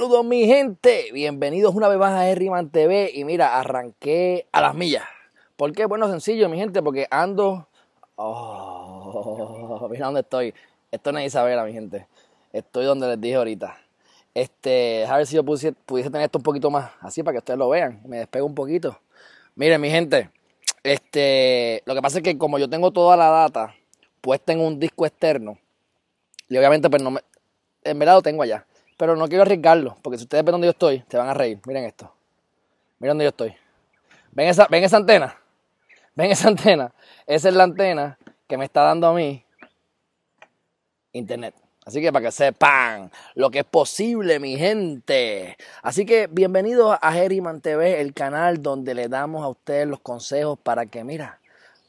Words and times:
Saludos 0.00 0.24
mi 0.24 0.46
gente, 0.46 1.10
bienvenidos 1.12 1.74
una 1.74 1.86
vez 1.86 1.98
más 1.98 2.12
a 2.12 2.26
Herriman 2.26 2.70
TV 2.70 3.12
y 3.14 3.24
mira, 3.24 3.58
arranqué 3.58 4.46
a 4.50 4.62
las 4.62 4.74
millas. 4.74 5.04
¿Por 5.56 5.72
qué? 5.72 5.84
Bueno, 5.84 6.08
sencillo 6.08 6.48
mi 6.48 6.56
gente, 6.56 6.82
porque 6.82 7.06
ando... 7.10 7.68
Oh, 8.16 9.86
mira 9.90 10.06
dónde 10.06 10.20
estoy. 10.20 10.54
Esto 10.90 11.12
no 11.12 11.18
es 11.18 11.26
Isabela 11.26 11.66
mi 11.66 11.74
gente. 11.74 12.06
Estoy 12.50 12.86
donde 12.86 13.08
les 13.08 13.20
dije 13.20 13.34
ahorita. 13.34 13.76
Este, 14.32 15.04
a 15.04 15.18
ver 15.18 15.26
si 15.26 15.36
yo 15.36 15.44
pudiese, 15.44 15.72
pudiese 15.72 16.08
tener 16.08 16.24
esto 16.24 16.38
un 16.38 16.44
poquito 16.44 16.70
más 16.70 16.92
así 17.02 17.22
para 17.22 17.34
que 17.34 17.40
ustedes 17.40 17.58
lo 17.58 17.68
vean. 17.68 18.00
Me 18.06 18.20
despego 18.20 18.46
un 18.46 18.54
poquito. 18.54 18.98
Miren 19.54 19.82
mi 19.82 19.90
gente, 19.90 20.30
este, 20.82 21.82
lo 21.84 21.94
que 21.94 22.00
pasa 22.00 22.20
es 22.20 22.24
que 22.24 22.38
como 22.38 22.58
yo 22.58 22.70
tengo 22.70 22.90
toda 22.90 23.18
la 23.18 23.28
data 23.28 23.74
puesta 24.22 24.54
en 24.54 24.60
un 24.60 24.80
disco 24.80 25.04
externo, 25.04 25.58
y 26.48 26.56
obviamente 26.56 26.88
pues 26.88 27.02
no 27.02 27.10
me... 27.10 27.20
En 27.84 27.98
verdad 27.98 28.14
lo 28.14 28.22
tengo 28.22 28.42
allá 28.42 28.64
pero 29.00 29.16
no 29.16 29.28
quiero 29.28 29.44
arriesgarlo, 29.44 29.96
porque 30.02 30.18
si 30.18 30.24
ustedes 30.24 30.44
ven 30.44 30.52
donde 30.52 30.66
yo 30.66 30.72
estoy, 30.72 31.02
se 31.08 31.16
van 31.16 31.30
a 31.30 31.32
reír. 31.32 31.58
Miren 31.66 31.84
esto. 31.86 32.12
Miren 32.98 33.12
donde 33.12 33.24
yo 33.24 33.30
estoy. 33.30 33.56
¿Ven 34.32 34.48
esa, 34.48 34.66
¿Ven 34.68 34.84
esa 34.84 34.98
antena? 34.98 35.38
¿Ven 36.14 36.30
esa 36.30 36.48
antena? 36.48 36.92
Esa 37.26 37.48
es 37.48 37.54
la 37.54 37.64
antena 37.64 38.18
que 38.46 38.58
me 38.58 38.66
está 38.66 38.82
dando 38.82 39.06
a 39.06 39.14
mí 39.14 39.42
internet. 41.12 41.54
Así 41.86 42.02
que 42.02 42.12
para 42.12 42.26
que 42.26 42.30
sepan 42.30 43.10
lo 43.34 43.50
que 43.50 43.60
es 43.60 43.64
posible, 43.64 44.38
mi 44.38 44.58
gente. 44.58 45.56
Así 45.80 46.04
que 46.04 46.26
bienvenidos 46.26 46.98
a 47.00 47.18
Herriman 47.18 47.62
TV, 47.62 48.02
el 48.02 48.12
canal 48.12 48.60
donde 48.60 48.92
le 48.92 49.08
damos 49.08 49.42
a 49.42 49.48
ustedes 49.48 49.88
los 49.88 50.00
consejos 50.00 50.58
para 50.58 50.84
que, 50.84 51.04
mira, 51.04 51.40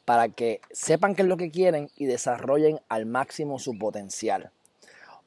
para 0.06 0.30
que 0.30 0.62
sepan 0.70 1.14
qué 1.14 1.20
es 1.20 1.28
lo 1.28 1.36
que 1.36 1.50
quieren 1.50 1.90
y 1.94 2.06
desarrollen 2.06 2.80
al 2.88 3.04
máximo 3.04 3.58
su 3.58 3.76
potencial. 3.76 4.50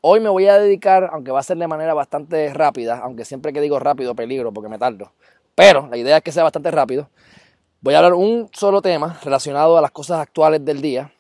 Hoy 0.08 0.20
me 0.20 0.30
voy 0.30 0.46
a 0.46 0.60
dedicar, 0.60 1.10
aunque 1.14 1.32
va 1.32 1.40
a 1.40 1.44
ser 1.44 1.58
de 1.58 1.66
manera 1.66 1.96
bastante 1.96 2.54
rápida, 2.54 3.00
aunque 3.00 3.26
siempre 3.26 3.52
que 3.52 3.60
digo 3.60 3.80
rápido 3.80 4.14
peligro 4.14 4.54
porque 4.54 4.70
me 4.70 4.78
tardo, 4.78 5.14
pero 5.56 5.88
la 5.90 5.98
idea 5.98 6.18
es 6.18 6.24
que 6.24 6.32
sea 6.32 6.44
bastante 6.44 6.70
rápido. 6.70 7.10
Voy 7.82 7.96
a 7.96 7.98
hablar 7.98 8.14
un 8.14 8.48
solo 8.54 8.84
tema 8.84 9.20
relacionado 9.24 9.76
a 9.80 9.82
las 9.82 9.90
cosas 9.90 10.20
actuales 10.20 10.64
del 10.64 10.80
día 10.80 11.12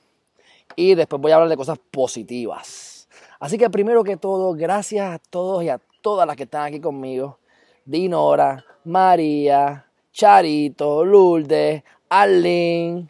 y 0.75 0.94
después 0.94 1.19
voy 1.19 1.31
a 1.31 1.36
hablar 1.38 1.50
de 1.50 1.58
cosas 1.58 1.80
positivas. 1.89 3.09
Así 3.39 3.58
que 3.58 3.72
primero 3.72 4.03
que 4.03 4.17
todo, 4.17 4.53
gracias 4.53 5.16
a 5.16 5.17
todos 5.17 5.63
y 5.63 5.69
a 5.69 5.81
todas 6.02 6.28
las 6.28 6.36
que 6.36 6.44
están 6.44 6.66
aquí 6.66 6.80
conmigo. 6.80 7.39
Dinora, 7.86 8.63
María, 8.83 9.88
Charito, 10.11 11.03
Lourdes, 11.03 11.83
Arlene, 12.08 13.09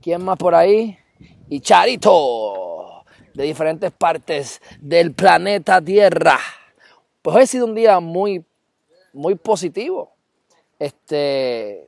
¿quién 0.00 0.24
más 0.24 0.38
por 0.38 0.54
ahí? 0.54 0.96
Y 1.48 1.58
Charito 1.58 2.65
de 3.36 3.44
diferentes 3.44 3.92
partes 3.92 4.62
del 4.80 5.12
planeta 5.12 5.82
Tierra. 5.82 6.38
Pues 7.20 7.36
hoy 7.36 7.42
ha 7.42 7.46
sido 7.46 7.66
un 7.66 7.74
día 7.74 8.00
muy, 8.00 8.42
muy 9.12 9.34
positivo. 9.34 10.12
Este, 10.78 11.86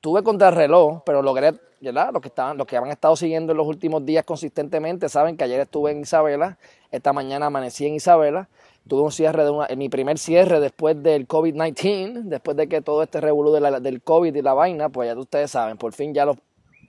tuve 0.00 0.22
contrarreloj, 0.22 1.02
pero 1.06 1.22
logré, 1.22 1.54
¿verdad? 1.80 2.10
Los 2.12 2.20
que, 2.20 2.28
estaban, 2.28 2.58
los 2.58 2.66
que 2.66 2.76
han 2.76 2.88
estado 2.88 3.16
siguiendo 3.16 3.52
en 3.52 3.56
los 3.56 3.66
últimos 3.66 4.04
días 4.04 4.26
consistentemente 4.26 5.08
saben 5.08 5.38
que 5.38 5.44
ayer 5.44 5.60
estuve 5.60 5.90
en 5.90 6.00
Isabela, 6.00 6.58
esta 6.90 7.14
mañana 7.14 7.46
amanecí 7.46 7.86
en 7.86 7.94
Isabela, 7.94 8.50
tuve 8.86 9.00
un 9.00 9.12
cierre, 9.12 9.42
de 9.42 9.76
mi 9.76 9.88
primer 9.88 10.18
cierre 10.18 10.60
después 10.60 11.02
del 11.02 11.26
COVID-19, 11.26 12.24
después 12.24 12.58
de 12.58 12.68
que 12.68 12.82
todo 12.82 13.02
este 13.02 13.22
revolú 13.22 13.52
del 13.52 14.02
COVID 14.02 14.34
y 14.34 14.42
la 14.42 14.52
vaina, 14.52 14.90
pues 14.90 15.08
ya 15.08 15.18
ustedes 15.18 15.50
saben, 15.50 15.78
por 15.78 15.94
fin 15.94 16.12
ya 16.12 16.26
los 16.26 16.36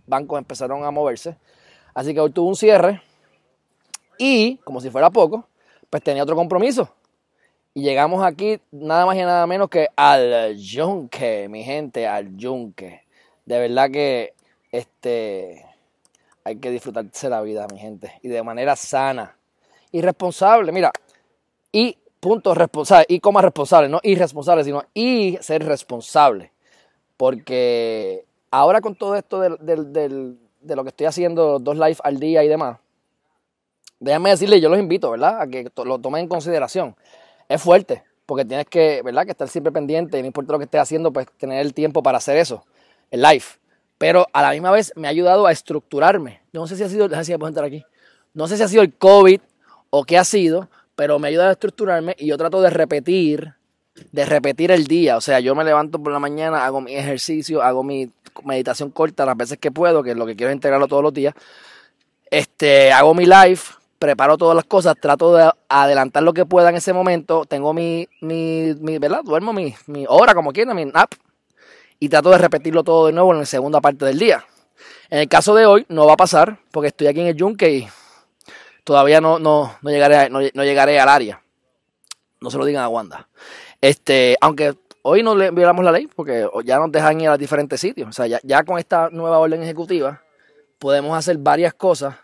bancos 0.05 0.37
empezaron 0.37 0.83
a 0.83 0.91
moverse. 0.91 1.37
Así 1.93 2.13
que 2.13 2.19
hoy 2.19 2.31
tuve 2.31 2.49
un 2.49 2.57
cierre, 2.57 3.01
y, 4.17 4.57
como 4.57 4.81
si 4.81 4.89
fuera 4.89 5.09
poco, 5.09 5.47
pues 5.89 6.03
tenía 6.03 6.23
otro 6.23 6.35
compromiso. 6.35 6.89
Y 7.73 7.81
llegamos 7.81 8.23
aquí 8.23 8.59
nada 8.71 9.05
más 9.05 9.15
y 9.15 9.19
nada 9.19 9.45
menos 9.47 9.69
que 9.69 9.89
al 9.95 10.55
yunque, 10.55 11.47
mi 11.49 11.63
gente, 11.63 12.07
al 12.07 12.35
yunque. 12.37 13.01
De 13.45 13.59
verdad 13.59 13.91
que 13.91 14.33
este 14.71 15.65
hay 16.43 16.57
que 16.57 16.69
disfrutarse 16.69 17.27
la 17.27 17.41
vida, 17.41 17.67
mi 17.71 17.79
gente, 17.79 18.13
y 18.21 18.27
de 18.27 18.43
manera 18.43 18.75
sana 18.75 19.35
y 19.91 20.01
responsable. 20.01 20.71
Mira, 20.71 20.91
y 21.71 21.97
punto 22.19 22.53
responsable, 22.53 23.05
y 23.09 23.19
coma 23.19 23.41
responsable, 23.41 23.89
no 23.89 23.99
irresponsable, 24.03 24.63
sino 24.63 24.83
y 24.93 25.37
ser 25.41 25.65
responsable. 25.65 26.51
Porque 27.17 28.25
ahora 28.51 28.79
con 28.81 28.95
todo 28.95 29.15
esto 29.15 29.39
de 29.39 30.75
lo 30.75 30.83
que 30.83 30.89
estoy 30.89 31.07
haciendo, 31.07 31.59
dos 31.59 31.77
live 31.77 31.97
al 32.03 32.19
día 32.19 32.43
y 32.43 32.47
demás, 32.47 32.77
déjame 33.99 34.29
decirle, 34.29 34.61
yo 34.61 34.69
los 34.69 34.79
invito, 34.79 35.11
¿verdad? 35.11 35.41
A 35.41 35.47
que 35.47 35.69
lo 35.83 35.99
tomen 35.99 36.23
en 36.23 36.27
consideración. 36.27 36.95
Es 37.47 37.61
fuerte, 37.61 38.03
porque 38.25 38.45
tienes 38.45 38.65
que, 38.67 39.01
¿verdad? 39.03 39.25
Que 39.25 39.31
estar 39.31 39.47
siempre 39.47 39.71
pendiente, 39.71 40.19
no 40.19 40.27
importa 40.27 40.53
lo 40.53 40.59
que 40.59 40.65
estés 40.65 40.81
haciendo, 40.81 41.11
pues 41.11 41.27
tener 41.37 41.65
el 41.65 41.73
tiempo 41.73 42.03
para 42.03 42.17
hacer 42.17 42.37
eso, 42.37 42.65
el 43.11 43.21
live. 43.21 43.45
Pero 43.97 44.27
a 44.33 44.41
la 44.41 44.51
misma 44.51 44.71
vez 44.71 44.91
me 44.95 45.07
ha 45.07 45.11
ayudado 45.11 45.45
a 45.45 45.51
estructurarme. 45.51 46.41
No 46.51 46.67
sé 46.67 46.75
si 46.75 46.83
ha 46.83 46.89
sido, 46.89 47.07
si 47.23 47.33
entrar 47.33 47.65
aquí. 47.65 47.85
No 48.33 48.47
sé 48.47 48.57
si 48.57 48.63
ha 48.63 48.67
sido 48.67 48.81
el 48.81 48.93
COVID 48.93 49.39
o 49.89 50.03
qué 50.03 50.17
ha 50.17 50.25
sido, 50.25 50.69
pero 50.95 51.19
me 51.19 51.27
ha 51.27 51.29
ayudado 51.29 51.49
a 51.49 51.53
estructurarme 51.53 52.15
y 52.19 52.27
yo 52.27 52.37
trato 52.37 52.61
de 52.61 52.69
repetir, 52.69 53.53
de 54.11 54.25
repetir 54.25 54.71
el 54.71 54.87
día. 54.87 55.15
O 55.15 55.21
sea, 55.21 55.39
yo 55.39 55.55
me 55.55 55.63
levanto 55.63 55.99
por 55.99 56.11
la 56.11 56.19
mañana, 56.19 56.65
hago 56.65 56.81
mi 56.81 56.95
ejercicio, 56.95 57.61
hago 57.61 57.83
mi 57.83 58.11
meditación 58.43 58.91
corta 58.91 59.25
las 59.25 59.37
veces 59.37 59.57
que 59.57 59.71
puedo, 59.71 60.03
que 60.03 60.11
es 60.11 60.17
lo 60.17 60.25
que 60.25 60.35
quiero 60.35 60.51
integrarlo 60.51 60.87
todos 60.87 61.03
los 61.03 61.13
días. 61.13 61.33
Este, 62.29 62.91
hago 62.91 63.13
mi 63.13 63.25
live, 63.25 63.59
preparo 64.05 64.37
todas 64.37 64.55
las 64.55 64.65
cosas, 64.65 64.95
trato 65.01 65.33
de 65.33 65.49
adelantar 65.67 66.21
lo 66.21 66.31
que 66.31 66.45
pueda 66.45 66.69
en 66.69 66.75
ese 66.75 66.93
momento, 66.93 67.45
tengo 67.45 67.73
mi, 67.73 68.07
mi, 68.21 68.75
mi 68.79 68.99
¿verdad? 68.99 69.21
Duermo 69.23 69.51
mi, 69.51 69.73
mi 69.87 70.05
hora 70.07 70.35
como 70.35 70.53
quiera, 70.53 70.75
mi 70.75 70.85
nap, 70.85 71.11
y 71.99 72.07
trato 72.07 72.29
de 72.29 72.37
repetirlo 72.37 72.83
todo 72.83 73.07
de 73.07 73.13
nuevo 73.13 73.33
en 73.33 73.39
la 73.39 73.45
segunda 73.47 73.81
parte 73.81 74.05
del 74.05 74.19
día. 74.19 74.45
En 75.09 75.21
el 75.21 75.27
caso 75.27 75.55
de 75.55 75.65
hoy 75.65 75.87
no 75.89 76.05
va 76.05 76.13
a 76.13 76.17
pasar 76.17 76.59
porque 76.71 76.89
estoy 76.89 77.07
aquí 77.07 77.19
en 77.21 77.27
el 77.27 77.35
yunque 77.35 77.71
y 77.71 77.87
todavía 78.83 79.19
no, 79.21 79.39
no, 79.39 79.75
no, 79.81 79.89
llegaré, 79.89 80.29
no, 80.29 80.63
llegaré 80.63 80.99
al 80.99 81.09
área. 81.09 81.41
No 82.39 82.51
se 82.51 82.59
lo 82.59 82.65
digan 82.65 82.83
a 82.83 82.89
Wanda. 82.89 83.27
Este, 83.81 84.37
aunque 84.39 84.75
hoy 85.01 85.23
no 85.23 85.33
le 85.33 85.49
violamos 85.49 85.83
la 85.83 85.91
ley 85.91 86.07
porque 86.15 86.47
ya 86.63 86.77
nos 86.77 86.91
dejan 86.91 87.19
ir 87.21 87.29
a 87.29 87.37
diferentes 87.37 87.81
sitios. 87.81 88.09
O 88.09 88.13
sea, 88.13 88.27
ya, 88.27 88.39
ya 88.43 88.63
con 88.63 88.77
esta 88.77 89.09
nueva 89.09 89.39
orden 89.39 89.63
ejecutiva 89.63 90.21
podemos 90.77 91.17
hacer 91.17 91.39
varias 91.39 91.73
cosas 91.73 92.15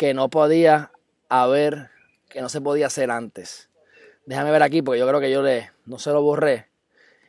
que 0.00 0.14
no 0.14 0.30
podía 0.30 0.92
haber, 1.28 1.90
que 2.30 2.40
no 2.40 2.48
se 2.48 2.62
podía 2.62 2.86
hacer 2.86 3.10
antes. 3.10 3.68
Déjame 4.24 4.50
ver 4.50 4.62
aquí, 4.62 4.80
porque 4.80 4.98
yo 4.98 5.06
creo 5.06 5.20
que 5.20 5.30
yo 5.30 5.42
le, 5.42 5.72
no 5.84 5.98
se 5.98 6.10
lo 6.10 6.22
borré. 6.22 6.68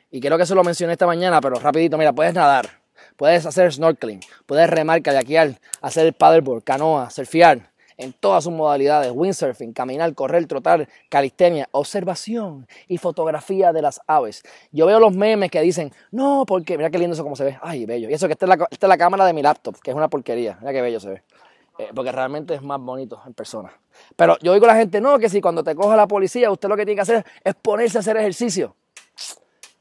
Y 0.09 0.22
creo 0.22 0.38
que 0.38 0.46
se 0.46 0.56
lo 0.56 0.64
mencioné 0.64 0.94
esta 0.94 1.06
mañana, 1.06 1.42
pero 1.42 1.56
rapidito, 1.56 1.98
mira, 1.98 2.14
puedes 2.14 2.34
nadar, 2.34 2.80
puedes 3.18 3.46
hacer 3.46 3.74
snorkeling, 3.74 4.22
puedes 4.46 4.70
remar, 4.70 5.02
kayakear, 5.02 5.59
hacer 5.82 6.14
paddleboard, 6.14 6.64
canoa, 6.64 7.09
surfear, 7.09 7.74
en 7.98 8.14
todas 8.14 8.46
sus 8.46 8.54
modalidades, 8.54 9.12
windsurfing, 9.14 9.74
caminar, 9.74 10.14
correr, 10.16 10.46
trotar, 10.46 10.88
calistenia, 11.09 11.68
observación 11.72 12.70
y 12.88 13.00
fotografía 13.00 13.74
de 13.74 13.82
las 13.82 14.00
aves. 14.08 14.44
Yo 14.72 14.86
veo 14.86 15.02
los 15.02 15.14
memes 15.14 15.52
que 15.52 15.59
dicen, 15.59 15.92
no, 16.12 16.46
porque, 16.48 16.78
mira 16.78 16.90
qué 16.90 17.00
lindo 17.00 17.16
eso 17.16 17.24
como 17.24 17.36
se 17.36 17.44
ve, 17.44 17.59
ay, 17.62 17.86
bello. 17.86 18.09
Y 18.09 18.14
eso 18.14 18.28
que 18.28 18.34
esta 18.34 18.46
es 18.46 18.50
la, 18.50 18.67
esta 18.72 18.88
es 18.88 18.90
la 18.90 18.97
cámara 18.97 19.26
de 19.26 19.34
mi 19.34 19.41
laptop, 19.41 19.76
que 19.82 19.91
es 19.91 19.97
una 19.97 20.08
porquería, 20.08 20.58
mira 20.62 20.72
qué 20.72 20.82
bello 20.82 21.02
se 21.02 21.09
ve. 21.09 21.24
Eh, 21.81 21.89
porque 21.95 22.11
realmente 22.11 22.53
es 22.53 22.61
más 22.61 22.79
bonito 22.79 23.19
en 23.25 23.33
persona. 23.33 23.73
Pero 24.16 24.37
yo 24.43 24.53
digo 24.53 24.66
a 24.66 24.67
la 24.67 24.75
gente, 24.75 25.01
no, 25.01 25.17
que 25.17 25.29
si 25.29 25.41
cuando 25.41 25.63
te 25.63 25.73
coja 25.73 25.95
la 25.95 26.07
policía, 26.07 26.51
usted 26.51 26.69
lo 26.69 26.78
que 26.78 26.85
tiene 26.85 26.95
que 26.97 27.01
hacer 27.01 27.25
es 27.43 27.55
ponerse 27.55 27.97
a 27.97 28.01
hacer 28.01 28.17
ejercicio. 28.17 28.75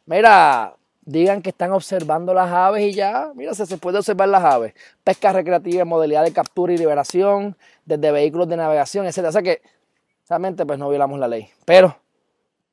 Mira, 0.07 0.75
digan 1.03 1.43
que 1.43 1.51
están 1.51 1.73
observando 1.73 2.33
las 2.33 2.51
aves 2.51 2.85
y 2.85 2.95
ya, 2.95 3.33
mira, 3.35 3.53
se, 3.53 3.67
se 3.67 3.77
puede 3.77 3.99
observar 3.99 4.31
las 4.31 4.43
aves. 4.43 4.73
Pesca 5.05 5.31
recreativa, 5.35 5.85
modalidad 5.85 6.25
de 6.25 6.33
captura 6.33 6.73
y 6.73 6.79
liberación, 6.79 7.55
desde 7.85 8.11
vehículos 8.13 8.49
de 8.49 8.57
navegación, 8.57 9.05
etc. 9.05 9.19
O 9.27 9.33
sea 9.33 9.43
que 9.43 9.61
realmente 10.27 10.65
pues 10.65 10.79
no 10.79 10.89
violamos 10.89 11.21
la 11.21 11.29
ley. 11.29 11.51
Pero, 11.67 11.95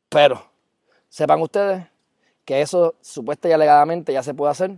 pero, 0.07 0.41
sepan 1.09 1.41
ustedes 1.41 1.85
que 2.45 2.61
eso 2.61 2.95
supuestamente 3.01 3.49
y 3.49 3.51
alegadamente 3.51 4.13
ya 4.13 4.23
se 4.23 4.33
puede 4.33 4.51
hacer. 4.51 4.77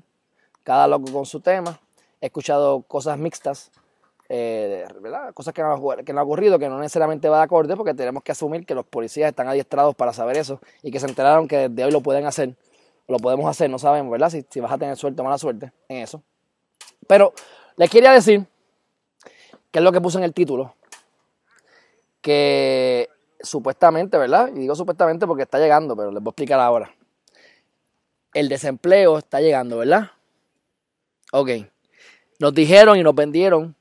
Cada 0.64 0.88
loco 0.88 1.14
con 1.14 1.28
su 1.28 1.40
tema. 1.40 1.80
He 2.20 2.26
escuchado 2.26 2.82
cosas 2.82 3.20
mixtas 3.20 3.72
eh, 4.32 4.86
cosas 5.34 5.54
que 5.56 5.64
no, 5.64 5.74
han 5.74 6.18
ocurrido, 6.20 6.60
que 6.60 6.70
no 6.70 6.78
necesariamente 6.78 7.28
va 7.28 7.40
de 7.40 7.44
acorde, 7.44 7.76
porque 7.76 7.96
tenemos 7.96 8.22
que 8.22 8.32
asumir 8.32 8.66
que 8.66 8.76
los 8.76 8.86
policías 8.86 9.30
están 9.30 9.48
adiestrados 9.48 9.96
para 9.96 10.14
saber 10.14 10.38
eso 10.38 10.60
y 10.84 10.92
que 10.92 11.00
se 11.00 11.08
enteraron 11.08 11.48
que 11.48 11.68
desde 11.68 11.86
hoy 11.86 11.92
lo 11.92 12.02
pueden 12.02 12.26
hacer. 12.26 12.56
Lo 13.08 13.18
podemos 13.18 13.50
hacer, 13.50 13.72
no 13.72 13.80
sabemos, 13.80 14.12
¿verdad? 14.12 14.30
Si, 14.30 14.46
si 14.48 14.60
vas 14.60 14.72
a 14.72 14.78
tener 14.78 14.96
suerte 14.96 15.20
o 15.20 15.24
mala 15.24 15.40
suerte 15.40 15.72
en 15.88 15.98
eso. 15.98 16.22
Pero 17.08 17.34
les 17.76 17.90
quería 17.90 18.12
decir, 18.12 18.46
que 19.72 19.80
es 19.80 19.84
lo 19.84 19.92
que 19.92 20.00
puse 20.00 20.20
en 20.20 20.24
el 20.24 20.34
título, 20.34 20.76
que 22.22 23.10
supuestamente, 23.42 24.18
¿verdad? 24.18 24.50
Y 24.54 24.60
digo 24.60 24.76
supuestamente 24.76 25.26
porque 25.26 25.44
está 25.44 25.58
llegando, 25.58 25.96
pero 25.96 26.12
les 26.12 26.22
voy 26.22 26.30
a 26.30 26.32
explicar 26.32 26.60
ahora. 26.60 26.94
El 28.34 28.48
desempleo 28.48 29.18
está 29.18 29.42
llegando, 29.42 29.78
¿verdad? 29.78 30.12
Ok. 31.32 31.50
Nos 32.40 32.54
dijeron 32.54 32.98
y 32.98 33.04
nos 33.04 33.16
vendieron 33.16 33.76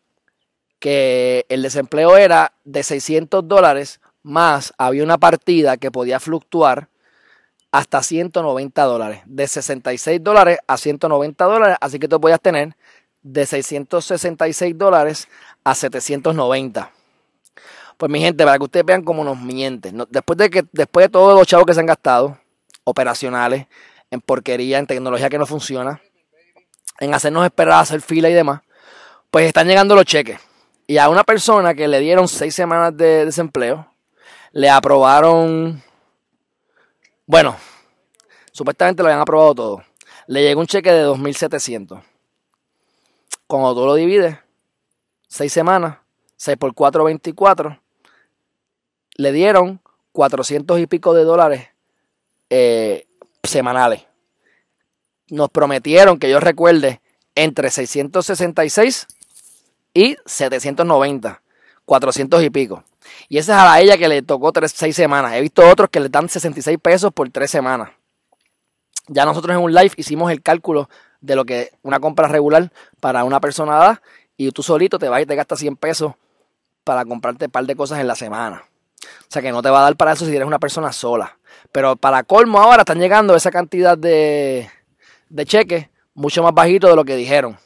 que 0.78 1.46
el 1.48 1.62
desempleo 1.62 2.16
era 2.16 2.52
de 2.64 2.82
600 2.82 3.46
dólares 3.46 4.00
más 4.22 4.74
había 4.78 5.04
una 5.04 5.18
partida 5.18 5.76
que 5.76 5.90
podía 5.90 6.20
fluctuar 6.20 6.88
hasta 7.72 8.02
190 8.02 8.82
dólares. 8.84 9.22
De 9.26 9.46
66 9.46 10.22
dólares 10.22 10.58
a 10.66 10.76
190 10.76 11.44
dólares. 11.44 11.76
Así 11.80 11.98
que 11.98 12.08
tú 12.08 12.20
podías 12.20 12.40
tener 12.40 12.76
de 13.22 13.46
666 13.46 14.76
dólares 14.76 15.28
a 15.64 15.74
790. 15.74 16.90
Pues 17.96 18.12
mi 18.12 18.20
gente, 18.20 18.44
para 18.44 18.58
que 18.58 18.64
ustedes 18.64 18.86
vean 18.86 19.02
cómo 19.02 19.24
nos 19.24 19.38
mienten. 19.38 20.04
Después 20.08 20.36
de 20.36 20.50
que, 20.50 20.64
después 20.72 21.06
de 21.06 21.10
todos 21.10 21.36
los 21.36 21.46
chavos 21.46 21.66
que 21.66 21.74
se 21.74 21.80
han 21.80 21.86
gastado, 21.86 22.38
operacionales, 22.84 23.66
en 24.10 24.20
porquería, 24.20 24.78
en 24.78 24.86
tecnología 24.86 25.28
que 25.28 25.38
no 25.38 25.46
funciona, 25.46 26.00
en 27.00 27.12
hacernos 27.12 27.44
esperar, 27.44 27.80
hacer 27.80 28.00
fila 28.00 28.30
y 28.30 28.34
demás, 28.34 28.60
pues 29.30 29.46
están 29.46 29.66
llegando 29.66 29.94
los 29.94 30.04
cheques. 30.04 30.38
Y 30.90 30.96
a 30.96 31.10
una 31.10 31.22
persona 31.22 31.74
que 31.74 31.86
le 31.86 32.00
dieron 32.00 32.26
seis 32.28 32.54
semanas 32.54 32.96
de 32.96 33.26
desempleo, 33.26 33.86
le 34.52 34.70
aprobaron, 34.70 35.82
bueno, 37.26 37.54
supuestamente 38.52 39.02
lo 39.02 39.10
habían 39.10 39.20
aprobado 39.20 39.54
todo. 39.54 39.82
Le 40.28 40.42
llegó 40.42 40.62
un 40.62 40.66
cheque 40.66 40.90
de 40.90 41.04
2.700. 41.04 42.02
Cuando 43.46 43.74
tú 43.74 43.84
lo 43.84 43.96
divides, 43.96 44.38
seis 45.28 45.52
semanas, 45.52 45.98
6 46.36 46.56
por 46.56 46.72
4, 46.72 47.04
24, 47.04 47.78
le 49.16 49.32
dieron 49.32 49.82
400 50.12 50.80
y 50.80 50.86
pico 50.86 51.12
de 51.12 51.24
dólares 51.24 51.68
eh, 52.48 53.06
semanales. 53.42 54.06
Nos 55.28 55.50
prometieron 55.50 56.18
que 56.18 56.30
yo 56.30 56.40
recuerde 56.40 57.02
entre 57.34 57.68
666 57.70 59.06
y 59.98 60.16
790, 60.26 61.42
400 61.84 62.42
y 62.44 62.50
pico. 62.50 62.84
Y 63.28 63.38
esa 63.38 63.54
es 63.54 63.58
a 63.58 63.64
la 63.64 63.80
ella 63.80 63.98
que 63.98 64.06
le 64.06 64.22
tocó 64.22 64.52
6 64.54 64.94
semanas. 64.94 65.32
He 65.32 65.40
visto 65.40 65.68
otros 65.68 65.90
que 65.90 65.98
le 65.98 66.08
dan 66.08 66.28
66 66.28 66.78
pesos 66.80 67.12
por 67.12 67.28
3 67.28 67.50
semanas. 67.50 67.90
Ya 69.08 69.24
nosotros 69.24 69.56
en 69.56 69.62
un 69.62 69.74
live 69.74 69.90
hicimos 69.96 70.30
el 70.30 70.40
cálculo 70.40 70.88
de 71.20 71.34
lo 71.34 71.44
que 71.44 71.72
una 71.82 71.98
compra 71.98 72.28
regular 72.28 72.70
para 73.00 73.24
una 73.24 73.40
persona 73.40 73.74
da 73.74 74.02
y 74.36 74.48
tú 74.52 74.62
solito 74.62 75.00
te 75.00 75.08
vas 75.08 75.22
y 75.22 75.26
te 75.26 75.34
gastas 75.34 75.58
100 75.58 75.74
pesos 75.76 76.12
para 76.84 77.04
comprarte 77.04 77.46
un 77.46 77.50
par 77.50 77.64
de 77.66 77.74
cosas 77.74 77.98
en 77.98 78.06
la 78.06 78.14
semana. 78.14 78.62
O 79.02 79.30
sea 79.30 79.42
que 79.42 79.50
no 79.50 79.62
te 79.62 79.70
va 79.70 79.80
a 79.80 79.82
dar 79.82 79.96
para 79.96 80.12
eso 80.12 80.26
si 80.26 80.36
eres 80.36 80.46
una 80.46 80.60
persona 80.60 80.92
sola. 80.92 81.38
Pero 81.72 81.96
para 81.96 82.22
colmo 82.22 82.60
ahora 82.60 82.82
están 82.82 83.00
llegando 83.00 83.34
esa 83.34 83.50
cantidad 83.50 83.98
de, 83.98 84.70
de 85.28 85.44
cheques 85.44 85.88
mucho 86.14 86.44
más 86.44 86.54
bajito 86.54 86.86
de 86.86 86.94
lo 86.94 87.04
que 87.04 87.16
dijeron. 87.16 87.58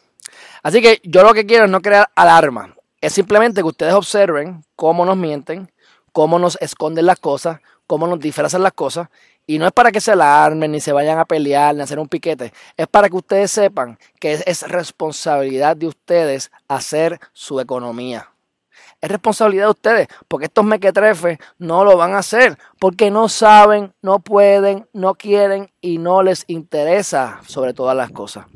Así 0.62 0.80
que 0.80 1.00
yo 1.04 1.22
lo 1.22 1.34
que 1.34 1.46
quiero 1.46 1.64
es 1.64 1.70
no 1.70 1.80
crear 1.80 2.08
alarma. 2.14 2.74
Es 3.00 3.12
simplemente 3.14 3.62
que 3.62 3.66
ustedes 3.66 3.94
observen 3.94 4.64
cómo 4.76 5.04
nos 5.04 5.16
mienten, 5.16 5.72
cómo 6.12 6.38
nos 6.38 6.56
esconden 6.60 7.06
las 7.06 7.18
cosas, 7.18 7.60
cómo 7.86 8.06
nos 8.06 8.20
disfrazan 8.20 8.62
las 8.62 8.72
cosas. 8.72 9.08
Y 9.44 9.58
no 9.58 9.66
es 9.66 9.72
para 9.72 9.90
que 9.90 10.00
se 10.00 10.12
alarmen, 10.12 10.70
ni 10.70 10.80
se 10.80 10.92
vayan 10.92 11.18
a 11.18 11.24
pelear, 11.24 11.74
ni 11.74 11.82
hacer 11.82 11.98
un 11.98 12.08
piquete. 12.08 12.52
Es 12.76 12.86
para 12.86 13.08
que 13.08 13.16
ustedes 13.16 13.50
sepan 13.50 13.98
que 14.20 14.34
es 14.46 14.62
responsabilidad 14.68 15.76
de 15.76 15.88
ustedes 15.88 16.52
hacer 16.68 17.18
su 17.32 17.58
economía. 17.58 18.28
Es 19.00 19.10
responsabilidad 19.10 19.64
de 19.64 19.70
ustedes, 19.70 20.08
porque 20.28 20.46
estos 20.46 20.64
mequetrefes 20.64 21.38
no 21.58 21.84
lo 21.84 21.96
van 21.96 22.14
a 22.14 22.18
hacer, 22.18 22.56
porque 22.78 23.10
no 23.10 23.28
saben, 23.28 23.92
no 24.00 24.20
pueden, 24.20 24.86
no 24.92 25.16
quieren 25.16 25.72
y 25.80 25.98
no 25.98 26.22
les 26.22 26.44
interesa 26.46 27.40
sobre 27.48 27.74
todas 27.74 27.96
las 27.96 28.12
cosas. 28.12 28.46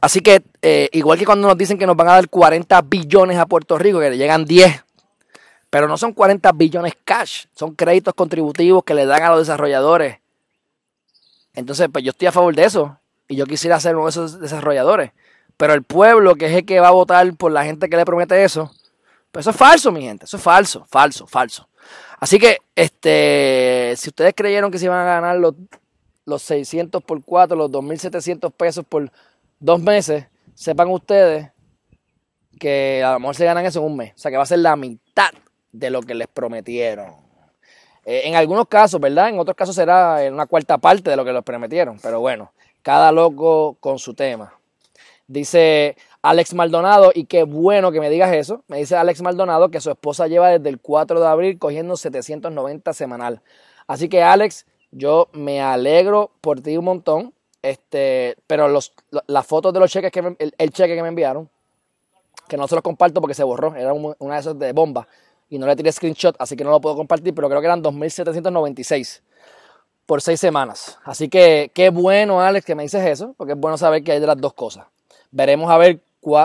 Así 0.00 0.20
que, 0.20 0.42
eh, 0.62 0.88
igual 0.92 1.18
que 1.18 1.26
cuando 1.26 1.46
nos 1.46 1.58
dicen 1.58 1.78
que 1.78 1.86
nos 1.86 1.96
van 1.96 2.08
a 2.08 2.12
dar 2.12 2.28
40 2.28 2.80
billones 2.82 3.38
a 3.38 3.46
Puerto 3.46 3.78
Rico, 3.78 4.00
que 4.00 4.10
le 4.10 4.16
llegan 4.16 4.44
10, 4.44 4.82
pero 5.68 5.88
no 5.88 5.98
son 5.98 6.12
40 6.12 6.50
billones 6.52 6.94
cash, 7.04 7.44
son 7.54 7.74
créditos 7.74 8.14
contributivos 8.14 8.82
que 8.84 8.94
le 8.94 9.06
dan 9.06 9.22
a 9.22 9.30
los 9.30 9.40
desarrolladores. 9.40 10.18
Entonces, 11.54 11.88
pues 11.92 12.04
yo 12.04 12.10
estoy 12.10 12.28
a 12.28 12.32
favor 12.32 12.54
de 12.54 12.64
eso 12.64 12.98
y 13.28 13.36
yo 13.36 13.46
quisiera 13.46 13.78
ser 13.78 13.96
uno 13.96 14.06
de 14.06 14.10
esos 14.10 14.40
desarrolladores. 14.40 15.12
Pero 15.56 15.74
el 15.74 15.82
pueblo, 15.82 16.36
que 16.36 16.46
es 16.46 16.52
el 16.52 16.64
que 16.64 16.80
va 16.80 16.88
a 16.88 16.92
votar 16.92 17.36
por 17.36 17.52
la 17.52 17.64
gente 17.64 17.90
que 17.90 17.96
le 17.96 18.06
promete 18.06 18.42
eso, 18.42 18.70
pues 19.30 19.44
eso 19.44 19.50
es 19.50 19.56
falso, 19.56 19.92
mi 19.92 20.02
gente. 20.02 20.24
Eso 20.24 20.38
es 20.38 20.42
falso, 20.42 20.86
falso, 20.88 21.26
falso. 21.26 21.68
Así 22.18 22.38
que, 22.38 22.58
este, 22.74 23.94
si 23.96 24.08
ustedes 24.08 24.34
creyeron 24.34 24.70
que 24.70 24.78
se 24.78 24.86
iban 24.86 25.00
a 25.00 25.04
ganar 25.04 25.36
los, 25.36 25.54
los 26.24 26.42
600 26.42 27.02
por 27.02 27.22
4, 27.22 27.56
los 27.56 27.70
2.700 27.70 28.52
pesos 28.52 28.84
por 28.88 29.10
dos 29.60 29.80
meses, 29.80 30.26
sepan 30.54 30.88
ustedes 30.88 31.50
que 32.58 33.02
a 33.04 33.12
lo 33.12 33.20
mejor 33.20 33.36
se 33.36 33.44
ganan 33.44 33.64
eso 33.64 33.80
en 33.80 33.86
un 33.86 33.96
mes. 33.96 34.12
O 34.14 34.18
sea, 34.18 34.30
que 34.30 34.36
va 34.36 34.42
a 34.42 34.46
ser 34.46 34.58
la 34.58 34.76
mitad 34.76 35.30
de 35.72 35.90
lo 35.90 36.02
que 36.02 36.14
les 36.14 36.26
prometieron. 36.26 37.14
Eh, 38.04 38.22
en 38.24 38.34
algunos 38.34 38.66
casos, 38.66 39.00
¿verdad? 39.00 39.28
En 39.28 39.38
otros 39.38 39.56
casos 39.56 39.74
será 39.74 40.18
una 40.30 40.46
cuarta 40.46 40.78
parte 40.78 41.10
de 41.10 41.16
lo 41.16 41.24
que 41.24 41.32
les 41.32 41.42
prometieron. 41.42 41.98
Pero 42.02 42.20
bueno, 42.20 42.52
cada 42.82 43.12
loco 43.12 43.76
con 43.80 43.98
su 43.98 44.14
tema. 44.14 44.54
Dice 45.26 45.96
Alex 46.22 46.54
Maldonado, 46.54 47.12
y 47.14 47.24
qué 47.26 47.44
bueno 47.44 47.92
que 47.92 48.00
me 48.00 48.10
digas 48.10 48.32
eso. 48.34 48.64
Me 48.68 48.78
dice 48.78 48.96
Alex 48.96 49.22
Maldonado 49.22 49.70
que 49.70 49.80
su 49.80 49.90
esposa 49.90 50.26
lleva 50.26 50.48
desde 50.48 50.68
el 50.68 50.80
4 50.80 51.20
de 51.20 51.26
abril 51.26 51.58
cogiendo 51.58 51.96
790 51.96 52.92
semanal. 52.92 53.42
Así 53.86 54.08
que 54.08 54.22
Alex, 54.22 54.66
yo 54.90 55.28
me 55.32 55.62
alegro 55.62 56.32
por 56.40 56.60
ti 56.60 56.76
un 56.76 56.84
montón. 56.84 57.32
Este, 57.62 58.36
pero 58.46 58.68
los, 58.68 58.92
las 59.26 59.46
fotos 59.46 59.72
de 59.72 59.80
los 59.80 59.90
cheques 59.90 60.10
que 60.10 60.36
el, 60.38 60.70
cheque 60.70 60.94
que 60.94 61.02
me 61.02 61.08
enviaron, 61.08 61.48
que 62.48 62.56
no 62.56 62.66
se 62.66 62.74
los 62.74 62.82
comparto 62.82 63.20
porque 63.20 63.34
se 63.34 63.44
borró, 63.44 63.74
era 63.74 63.92
una 63.92 64.34
de 64.34 64.40
esas 64.40 64.58
de 64.58 64.72
bomba 64.72 65.06
y 65.50 65.58
no 65.58 65.66
le 65.66 65.76
tiré 65.76 65.92
screenshot, 65.92 66.36
así 66.38 66.56
que 66.56 66.64
no 66.64 66.70
lo 66.70 66.80
puedo 66.80 66.96
compartir, 66.96 67.34
pero 67.34 67.48
creo 67.48 67.60
que 67.60 67.66
eran 67.66 67.82
2.796 67.82 69.20
por 70.06 70.22
seis 70.22 70.40
semanas. 70.40 70.98
Así 71.04 71.28
que 71.28 71.70
qué 71.74 71.90
bueno, 71.90 72.40
Alex, 72.40 72.64
que 72.64 72.74
me 72.74 72.84
dices 72.84 73.04
eso, 73.06 73.34
porque 73.36 73.52
es 73.52 73.58
bueno 73.58 73.76
saber 73.76 74.02
que 74.02 74.12
hay 74.12 74.20
de 74.20 74.26
las 74.26 74.40
dos 74.40 74.54
cosas. 74.54 74.86
Veremos 75.30 75.70
a 75.70 75.76
ver 75.76 76.00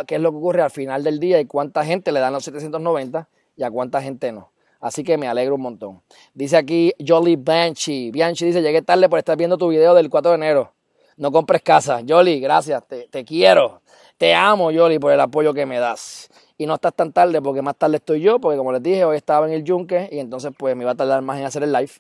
qué 0.06 0.16
es 0.16 0.22
lo 0.22 0.32
que 0.32 0.38
ocurre 0.38 0.62
al 0.62 0.72
final 0.72 1.04
del 1.04 1.20
día 1.20 1.40
y 1.40 1.46
cuánta 1.46 1.86
gente 1.86 2.12
le 2.12 2.20
dan 2.20 2.34
los 2.34 2.44
790 2.44 3.28
y 3.58 3.64
a 3.64 3.72
cuánta 3.72 4.02
gente 4.02 4.32
no. 4.32 4.52
Así 4.80 5.04
que 5.04 5.18
me 5.18 5.28
alegro 5.28 5.56
un 5.56 5.62
montón. 5.62 6.02
Dice 6.36 6.58
aquí 6.58 6.94
Jolly 7.00 7.38
Banshee. 7.38 8.12
Bianchi 8.12 8.46
dice, 8.46 8.62
llegué 8.62 8.84
tarde 8.84 9.10
por 9.10 9.18
estar 9.18 9.36
viendo 9.36 9.58
tu 9.58 9.70
video 9.70 9.96
del 9.96 10.12
4 10.12 10.32
de 10.32 10.36
enero. 10.36 10.75
No 11.18 11.32
compres 11.32 11.62
casa. 11.62 12.02
Jolly, 12.08 12.40
gracias. 12.40 12.86
Te, 12.88 13.08
te 13.08 13.24
quiero. 13.24 13.82
Te 14.18 14.34
amo, 14.34 14.72
Jolly, 14.74 15.00
por 15.00 15.12
el 15.12 15.20
apoyo 15.20 15.54
que 15.54 15.66
me 15.66 15.80
das. 15.80 16.30
Y 16.58 16.66
no 16.66 16.76
estás 16.76 16.94
tan 16.94 17.12
tarde 17.12 17.42
porque 17.42 17.62
más 17.62 17.76
tarde 17.76 17.98
estoy 17.98 18.22
yo, 18.22 18.40
porque 18.40 18.58
como 18.58 18.72
les 18.72 18.82
dije, 18.82 19.04
hoy 19.04 19.18
estaba 19.18 19.46
en 19.48 19.54
el 19.54 19.64
yunque 19.64 20.08
y 20.12 20.20
entonces 20.20 20.54
pues 20.58 20.76
me 20.76 20.84
iba 20.84 20.92
a 20.92 20.96
tardar 20.96 21.22
más 21.22 21.38
en 21.40 21.46
hacer 21.46 21.64
el 21.64 21.74
live. 21.74 21.92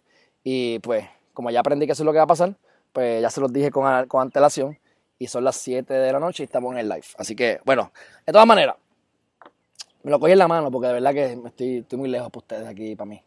Y 0.44 0.80
pues, 0.80 1.06
como 1.34 1.50
ya 1.50 1.60
aprendí 1.60 1.86
que 1.86 1.92
eso 1.92 2.04
es 2.04 2.06
lo 2.06 2.12
que 2.12 2.20
va 2.20 2.24
a 2.24 2.28
pasar, 2.28 2.56
pues 2.94 3.22
ya 3.22 3.30
se 3.30 3.42
los 3.42 3.52
dije 3.52 3.72
con, 3.72 4.08
con 4.08 4.22
antelación 4.22 4.78
y 5.20 5.28
son 5.28 5.44
las 5.44 5.58
7 5.58 5.94
de 5.94 6.14
la 6.14 6.20
noche 6.20 6.44
y 6.44 6.46
estamos 6.46 6.72
en 6.74 6.80
el 6.80 6.90
live. 6.90 7.06
Así 7.18 7.36
que, 7.36 7.60
bueno, 7.66 7.92
de 8.26 8.32
todas 8.32 8.48
maneras, 8.48 8.76
me 10.04 10.12
lo 10.12 10.20
cogí 10.20 10.34
en 10.34 10.40
la 10.40 10.48
mano 10.48 10.72
porque 10.72 10.88
de 10.88 10.94
verdad 10.94 11.14
que 11.14 11.40
estoy, 11.46 11.78
estoy 11.78 12.00
muy 12.00 12.10
lejos 12.10 12.30
para 12.30 12.40
ustedes 12.40 12.68
aquí, 12.68 12.96
para 12.96 13.10
mí. 13.10 13.22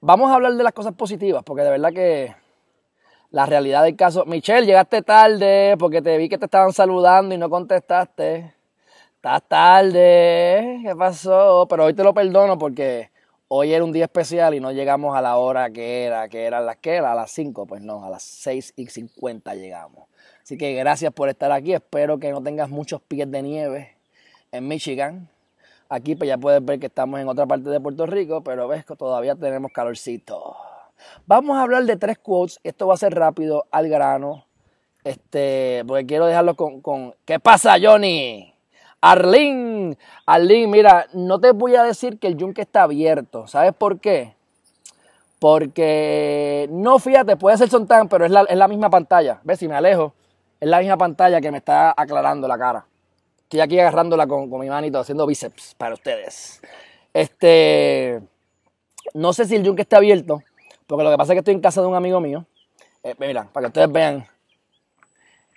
Vamos 0.00 0.30
a 0.30 0.34
hablar 0.34 0.54
de 0.54 0.64
las 0.64 0.72
cosas 0.72 0.94
positivas, 0.94 1.44
porque 1.44 1.62
de 1.62 1.70
verdad 1.70 1.92
que 1.92 2.34
la 3.32 3.46
realidad 3.46 3.82
del 3.82 3.96
caso. 3.96 4.24
Michelle, 4.26 4.66
llegaste 4.66 5.02
tarde 5.02 5.74
porque 5.78 6.00
te 6.00 6.16
vi 6.18 6.28
que 6.28 6.38
te 6.38 6.44
estaban 6.44 6.72
saludando 6.72 7.34
y 7.34 7.38
no 7.38 7.50
contestaste. 7.50 8.54
Estás 9.16 9.42
tarde. 9.48 10.80
¿Qué 10.84 10.94
pasó? 10.96 11.66
Pero 11.68 11.86
hoy 11.86 11.94
te 11.94 12.04
lo 12.04 12.12
perdono 12.12 12.58
porque 12.58 13.10
hoy 13.48 13.72
era 13.72 13.84
un 13.84 13.92
día 13.92 14.04
especial 14.04 14.54
y 14.54 14.60
no 14.60 14.70
llegamos 14.70 15.16
a 15.16 15.22
la 15.22 15.36
hora 15.38 15.70
que 15.70 16.04
era, 16.04 16.28
que 16.28 16.44
era 16.44 16.60
las 16.60 16.76
que 16.76 16.94
era, 16.94 17.12
a 17.12 17.14
las 17.14 17.30
5. 17.30 17.66
Pues 17.66 17.80
no, 17.80 18.04
a 18.04 18.10
las 18.10 18.22
6 18.22 18.74
y 18.76 18.86
50 18.86 19.54
llegamos. 19.54 20.08
Así 20.42 20.58
que 20.58 20.74
gracias 20.74 21.12
por 21.12 21.30
estar 21.30 21.52
aquí. 21.52 21.72
Espero 21.72 22.18
que 22.18 22.30
no 22.30 22.42
tengas 22.42 22.68
muchos 22.68 23.00
pies 23.00 23.30
de 23.30 23.42
nieve 23.42 23.96
en 24.50 24.68
Michigan. 24.68 25.28
Aquí 25.88 26.16
pues 26.16 26.28
ya 26.28 26.36
puedes 26.36 26.62
ver 26.64 26.78
que 26.78 26.86
estamos 26.86 27.18
en 27.20 27.28
otra 27.28 27.46
parte 27.46 27.70
de 27.70 27.80
Puerto 27.80 28.04
Rico, 28.04 28.42
pero 28.42 28.68
ves 28.68 28.84
que 28.84 28.94
todavía 28.94 29.34
tenemos 29.36 29.72
calorcito. 29.72 30.56
Vamos 31.26 31.56
a 31.56 31.62
hablar 31.62 31.84
de 31.84 31.96
tres 31.96 32.18
quotes. 32.18 32.60
Esto 32.62 32.86
va 32.86 32.94
a 32.94 32.98
ser 32.98 33.14
rápido, 33.14 33.66
al 33.70 33.88
grano. 33.88 34.46
Este, 35.04 35.84
porque 35.86 36.06
quiero 36.06 36.26
dejarlo 36.26 36.54
con, 36.54 36.80
con 36.80 37.14
¿Qué 37.24 37.40
pasa, 37.40 37.74
Johnny? 37.82 38.52
Arlene, 39.00 39.98
Arlene, 40.26 40.68
mira, 40.68 41.06
no 41.12 41.40
te 41.40 41.50
voy 41.50 41.74
a 41.74 41.82
decir 41.82 42.20
que 42.20 42.28
el 42.28 42.36
yunque 42.36 42.62
está 42.62 42.84
abierto. 42.84 43.48
¿Sabes 43.48 43.72
por 43.74 43.98
qué? 43.98 44.36
Porque 45.40 46.68
no, 46.70 47.00
fíjate, 47.00 47.36
puede 47.36 47.56
ser 47.56 47.68
Sontán, 47.68 48.08
pero 48.08 48.24
es 48.24 48.30
la, 48.30 48.42
es 48.42 48.56
la 48.56 48.68
misma 48.68 48.90
pantalla. 48.90 49.40
¿Ves? 49.42 49.58
Si 49.58 49.66
me 49.66 49.74
alejo, 49.74 50.14
es 50.60 50.68
la 50.68 50.78
misma 50.78 50.96
pantalla 50.96 51.40
que 51.40 51.50
me 51.50 51.58
está 51.58 51.92
aclarando 51.96 52.46
la 52.46 52.56
cara. 52.56 52.86
Estoy 53.42 53.58
aquí 53.58 53.80
agarrándola 53.80 54.28
con, 54.28 54.48
con 54.48 54.60
mi 54.60 54.70
manito, 54.70 55.00
haciendo 55.00 55.26
bíceps 55.26 55.74
para 55.74 55.94
ustedes. 55.94 56.62
Este. 57.12 58.22
No 59.14 59.32
sé 59.32 59.46
si 59.46 59.56
el 59.56 59.64
yunque 59.64 59.82
está 59.82 59.96
abierto, 59.96 60.44
porque 60.92 61.04
lo 61.04 61.10
que 61.10 61.16
pasa 61.16 61.32
es 61.32 61.36
que 61.36 61.38
estoy 61.38 61.54
en 61.54 61.60
casa 61.60 61.80
de 61.80 61.86
un 61.86 61.94
amigo 61.94 62.20
mío. 62.20 62.44
Eh, 63.02 63.14
mira, 63.18 63.48
para 63.50 63.64
que 63.64 63.68
ustedes 63.68 63.90
vean. 63.90 64.26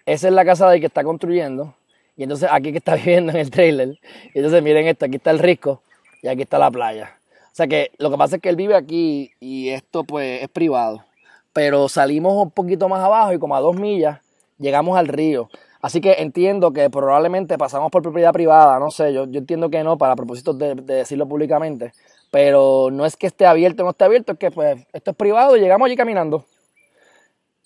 Esa 0.05 0.27
es 0.27 0.33
la 0.33 0.45
casa 0.45 0.69
de 0.69 0.79
que 0.79 0.85
está 0.85 1.03
construyendo. 1.03 1.73
Y 2.15 2.23
entonces 2.23 2.47
aquí 2.49 2.71
que 2.71 2.77
está 2.77 2.95
viviendo 2.95 3.33
en 3.33 3.39
el 3.39 3.51
trailer. 3.51 3.99
Y 4.33 4.39
entonces 4.39 4.63
miren 4.63 4.87
esto, 4.87 5.05
aquí 5.05 5.17
está 5.17 5.31
el 5.31 5.39
risco 5.39 5.81
y 6.21 6.29
aquí 6.29 6.43
está 6.43 6.57
la 6.57 6.71
playa. 6.71 7.17
O 7.51 7.55
sea 7.55 7.67
que 7.67 7.91
lo 7.97 8.09
que 8.09 8.17
pasa 8.17 8.37
es 8.37 8.41
que 8.41 8.47
él 8.47 8.55
vive 8.55 8.75
aquí 8.75 9.31
y 9.41 9.69
esto 9.69 10.03
pues 10.05 10.41
es 10.41 10.49
privado. 10.49 11.03
Pero 11.51 11.89
salimos 11.89 12.41
un 12.41 12.51
poquito 12.51 12.87
más 12.87 13.03
abajo 13.03 13.33
y 13.33 13.39
como 13.39 13.55
a 13.55 13.61
dos 13.61 13.75
millas 13.75 14.19
llegamos 14.57 14.97
al 14.97 15.07
río. 15.07 15.49
Así 15.81 16.01
que 16.01 16.13
entiendo 16.13 16.73
que 16.73 16.89
probablemente 16.89 17.59
pasamos 17.59 17.91
por 17.91 18.01
propiedad 18.01 18.33
privada, 18.33 18.79
no 18.79 18.89
sé, 18.89 19.13
yo, 19.13 19.25
yo 19.25 19.37
entiendo 19.37 19.69
que 19.69 19.83
no 19.83 19.99
para 19.99 20.15
propósitos 20.15 20.57
de, 20.57 20.73
decirlo 20.73 21.27
públicamente, 21.27 21.93
pero 22.35 22.89
no 22.91 23.05
es 23.05 23.15
que 23.15 23.27
esté 23.27 23.45
abierto 23.45 23.81
o 23.81 23.85
no 23.85 23.91
esté 23.91 24.03
abierto, 24.03 24.33
es 24.33 24.37
que 24.37 24.51
pues 24.51 24.85
esto 24.91 25.11
es 25.11 25.15
privado 25.15 25.55
y 25.55 25.61
llegamos 25.61 25.85
allí 25.85 25.95
caminando. 25.95 26.43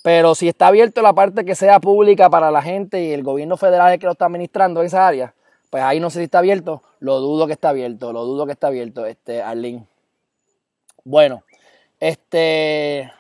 Pero 0.04 0.36
si 0.36 0.48
está 0.48 0.68
abierto 0.68 1.02
la 1.02 1.14
parte 1.14 1.44
que 1.44 1.56
sea 1.56 1.80
pública 1.80 2.30
para 2.30 2.52
la 2.52 2.62
gente 2.62 3.04
y 3.04 3.12
el 3.12 3.24
gobierno 3.24 3.58
federal 3.58 3.88
es 3.88 3.94
el 3.96 4.00
que 4.00 4.06
lo 4.06 4.12
está 4.12 4.26
administrando 4.26 4.82
en 4.82 4.86
esa 4.86 5.08
área, 5.08 5.34
pues 5.72 5.82
ahí 5.82 6.00
no 6.00 6.12
sé 6.12 6.20
si 6.20 6.26
está 6.26 6.38
abierto, 6.38 6.84
lo 7.00 7.20
dudo 7.20 7.48
que 7.48 7.54
está 7.54 7.70
abierto, 7.70 8.14
lo 8.14 8.26
dudo 8.26 8.46
que 8.46 8.52
está 8.52 8.68
abierto, 8.68 9.08
este, 9.08 9.42
Arlene. 9.42 9.88
Bueno, 11.04 11.42
este, 12.00 13.12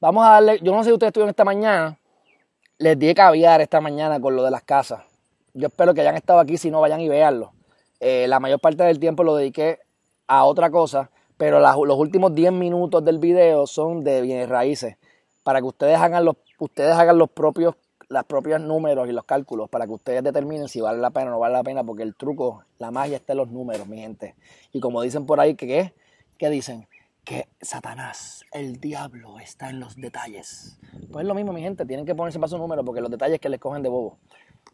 vamos 0.00 0.24
a 0.24 0.30
darle, 0.30 0.58
yo 0.62 0.72
no 0.72 0.82
sé 0.82 0.88
si 0.88 0.94
ustedes 0.94 1.10
estuvieron 1.10 1.28
esta 1.28 1.44
mañana, 1.44 1.98
les 2.78 2.98
di 2.98 3.12
caviar 3.12 3.60
esta 3.60 3.82
mañana 3.82 4.18
con 4.18 4.34
lo 4.36 4.42
de 4.42 4.50
las 4.50 4.62
casas. 4.62 5.02
Yo 5.52 5.66
espero 5.66 5.92
que 5.92 6.00
hayan 6.00 6.16
estado 6.16 6.38
aquí, 6.38 6.56
si 6.56 6.70
no 6.70 6.80
vayan 6.80 7.02
y 7.02 7.10
veanlo. 7.10 7.52
Eh, 8.00 8.26
la 8.26 8.40
mayor 8.40 8.58
parte 8.58 8.84
del 8.84 8.98
tiempo 8.98 9.22
lo 9.22 9.36
dediqué 9.36 9.80
a 10.30 10.44
otra 10.44 10.70
cosa, 10.70 11.10
pero 11.36 11.58
los 11.58 11.98
últimos 11.98 12.32
10 12.32 12.52
minutos 12.52 13.04
del 13.04 13.18
video 13.18 13.66
son 13.66 14.04
de 14.04 14.22
bienes 14.22 14.48
raíces, 14.48 14.96
para 15.42 15.58
que 15.58 15.66
ustedes 15.66 15.98
hagan 15.98 16.24
los, 16.24 16.36
ustedes 16.60 16.94
hagan 16.94 17.18
los 17.18 17.28
propios 17.30 17.74
los 18.08 18.24
propios 18.24 18.60
números 18.60 19.08
y 19.08 19.12
los 19.12 19.24
cálculos 19.24 19.68
para 19.68 19.86
que 19.86 19.92
ustedes 19.92 20.24
determinen 20.24 20.68
si 20.68 20.80
vale 20.80 20.98
la 20.98 21.10
pena 21.10 21.28
o 21.28 21.30
no 21.30 21.38
vale 21.38 21.54
la 21.54 21.62
pena, 21.62 21.84
porque 21.84 22.02
el 22.02 22.16
truco, 22.16 22.64
la 22.78 22.90
magia 22.90 23.16
está 23.16 23.34
en 23.34 23.38
los 23.38 23.50
números, 23.50 23.86
mi 23.86 23.98
gente. 23.98 24.34
Y 24.72 24.80
como 24.80 25.00
dicen 25.00 25.26
por 25.26 25.38
ahí. 25.38 25.54
¿Qué 25.54 25.92
dicen? 26.50 26.88
Que 27.22 27.46
Satanás, 27.60 28.44
el 28.50 28.80
diablo, 28.80 29.38
está 29.38 29.70
en 29.70 29.78
los 29.78 29.94
detalles. 29.94 30.80
Pues 31.12 31.22
es 31.22 31.28
lo 31.28 31.34
mismo, 31.34 31.52
mi 31.52 31.60
gente, 31.60 31.86
tienen 31.86 32.04
que 32.04 32.16
ponerse 32.16 32.40
para 32.40 32.48
su 32.48 32.58
número, 32.58 32.84
porque 32.84 33.00
los 33.00 33.12
detalles 33.12 33.38
que 33.38 33.48
les 33.48 33.60
cogen 33.60 33.82
de 33.84 33.88
bobo. 33.88 34.18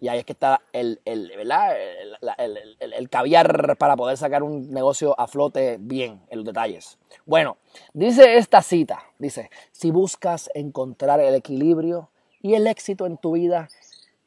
Y 0.01 0.09
ahí 0.09 0.19
es 0.19 0.25
que 0.25 0.33
está 0.33 0.61
el, 0.73 1.01
el, 1.05 1.31
el, 1.31 2.93
el, 2.93 3.09
caviar 3.09 3.77
para 3.79 3.97
poder 3.97 4.17
sacar 4.19 4.43
un 4.43 4.71
negocio 4.71 5.19
a 5.19 5.27
flote 5.27 5.79
bien 5.81 6.21
en 6.29 6.39
los 6.39 6.45
detalles. 6.45 6.99
Bueno, 7.25 7.57
dice 7.95 8.37
esta 8.37 8.61
cita, 8.63 9.03
dice, 9.19 9.51
si 9.73 9.91
buscas 9.91 10.51
encontrar 10.55 11.21
el 11.21 11.35
equilibrio, 11.35 12.11
y 12.47 12.55
el 12.55 12.69
éxito 12.69 13.07
en 13.07 13.17
tu 13.17 13.33
vida, 13.33 13.69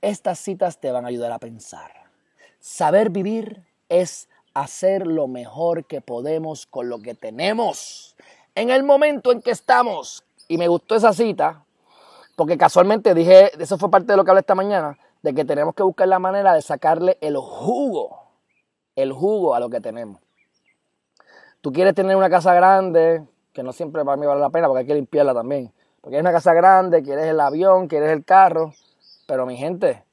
estas 0.02 0.40
citas 0.40 0.80
te 0.80 0.92
van 0.92 1.06
a 1.06 1.08
ayudar 1.08 1.32
a 1.32 1.40
pensar. 1.40 1.92
Saber 2.60 3.10
vivir 3.10 3.64
es 3.88 4.28
hacer 4.54 5.08
lo 5.08 5.30
mejor 5.30 5.86
que 5.86 6.02
podemos 6.02 6.66
con 6.66 6.90
lo 6.90 7.02
que 7.02 7.16
tenemos 7.16 8.18
en 8.56 8.72
el 8.72 8.84
momento 8.84 9.32
en 9.32 9.42
que 9.42 9.52
estamos. 9.52 10.26
Y 10.50 10.58
me 10.58 10.68
gustó 10.68 10.96
esa 10.96 11.14
cita 11.14 11.64
porque 12.36 12.58
casualmente 12.58 13.14
dije, 13.14 13.52
eso 13.62 13.78
fue 13.78 13.90
parte 13.90 14.12
de 14.12 14.18
lo 14.18 14.26
que 14.26 14.32
hablé 14.32 14.42
esta 14.42 14.56
mañana, 14.56 14.98
de 15.22 15.34
que 15.34 15.46
tenemos 15.46 15.76
que 15.76 15.84
buscar 15.84 16.08
la 16.08 16.20
manera 16.20 16.54
de 16.54 16.62
sacarle 16.62 17.18
el 17.22 17.38
jugo, 17.38 18.24
el 18.96 19.12
jugo 19.12 19.56
a 19.56 19.60
lo 19.60 19.70
que 19.70 19.82
tenemos. 19.82 20.22
Tú 21.62 21.74
quieres 21.74 21.94
tener 21.94 22.16
una 22.16 22.30
casa 22.30 22.54
grande, 22.54 23.26
que 23.54 23.64
no 23.64 23.74
siempre 23.74 24.06
para 24.06 24.16
mí 24.16 24.26
vale 24.26 24.40
la 24.40 24.50
pena 24.50 24.68
porque 24.68 24.82
hay 24.82 24.88
que 24.88 24.96
limpiarla 24.96 25.34
también. 25.34 25.74
Porque 26.02 26.16
es 26.16 26.22
una 26.22 26.32
casa 26.32 26.54
grande, 26.54 27.04
quieres 27.04 27.26
el 27.26 27.40
avión, 27.40 27.88
quieres 27.88 28.12
el 28.12 28.24
carro. 28.24 28.74
Pero 29.28 29.46
mi 29.46 29.58
gente, 29.58 30.06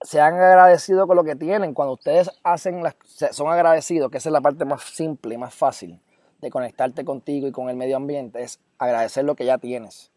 sean 0.00 0.34
agradecidos 0.34 1.06
con 1.06 1.16
lo 1.16 1.22
que 1.24 1.36
tienen. 1.36 1.74
Cuando 1.74 1.94
ustedes 1.94 2.30
hacen 2.42 2.82
las, 2.82 2.96
son 3.30 3.48
agradecidos, 3.48 4.10
que 4.10 4.18
esa 4.18 4.28
es 4.28 4.32
la 4.32 4.40
parte 4.40 4.64
más 4.64 4.82
simple 4.82 5.34
y 5.34 5.38
más 5.38 5.54
fácil 5.54 6.00
de 6.40 6.50
conectarte 6.50 7.04
contigo 7.04 7.46
y 7.46 7.52
con 7.52 7.68
el 7.68 7.76
medio 7.76 7.96
ambiente, 7.96 8.42
es 8.42 8.58
agradecer 8.78 9.24
lo 9.24 9.36
que 9.36 9.44
ya 9.44 9.58
tienes. 9.58 10.10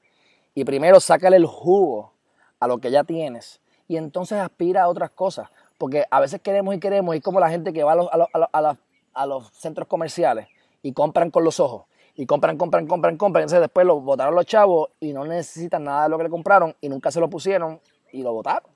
Y 0.56 0.66
primero 0.66 1.00
sácale 1.00 1.38
el 1.38 1.46
jugo 1.46 2.14
a 2.60 2.68
lo 2.68 2.80
que 2.80 2.90
ya 2.90 3.04
tienes 3.04 3.62
y 3.88 3.98
entonces 3.98 4.40
aspira 4.40 4.84
a 4.84 4.88
otras 4.88 5.12
cosas. 5.12 5.50
Porque 5.78 6.06
a 6.10 6.20
veces 6.20 6.42
queremos 6.42 6.74
y 6.76 6.80
queremos, 6.80 7.16
y 7.16 7.22
como 7.22 7.40
la 7.40 7.50
gente 7.50 7.74
que 7.74 7.84
va 7.84 7.94
a 7.94 7.96
los, 7.96 8.10
a 8.12 8.78
a 9.16 9.26
los 9.26 9.50
centros 9.54 9.88
comerciales 9.88 10.48
y 10.84 10.94
compran 10.94 11.32
con 11.32 11.44
los 11.44 11.60
ojos 11.60 11.86
y 12.16 12.26
compran, 12.26 12.58
compran, 12.58 12.88
compran, 12.88 13.18
compran. 13.18 13.44
Entonces 13.44 13.62
después 13.62 13.86
lo 13.86 14.00
botaron 14.00 14.36
los 14.36 14.46
chavos 14.46 14.90
y 15.00 15.14
no 15.14 15.26
necesitan 15.26 15.84
nada 15.84 16.04
de 16.04 16.10
lo 16.10 16.18
que 16.18 16.26
le 16.26 16.30
compraron 16.30 16.76
y 16.80 16.90
nunca 16.90 17.12
se 17.12 17.20
lo 17.20 17.30
pusieron 17.30 17.80
y 18.12 18.24
lo 18.24 18.34
botaron. 18.34 18.70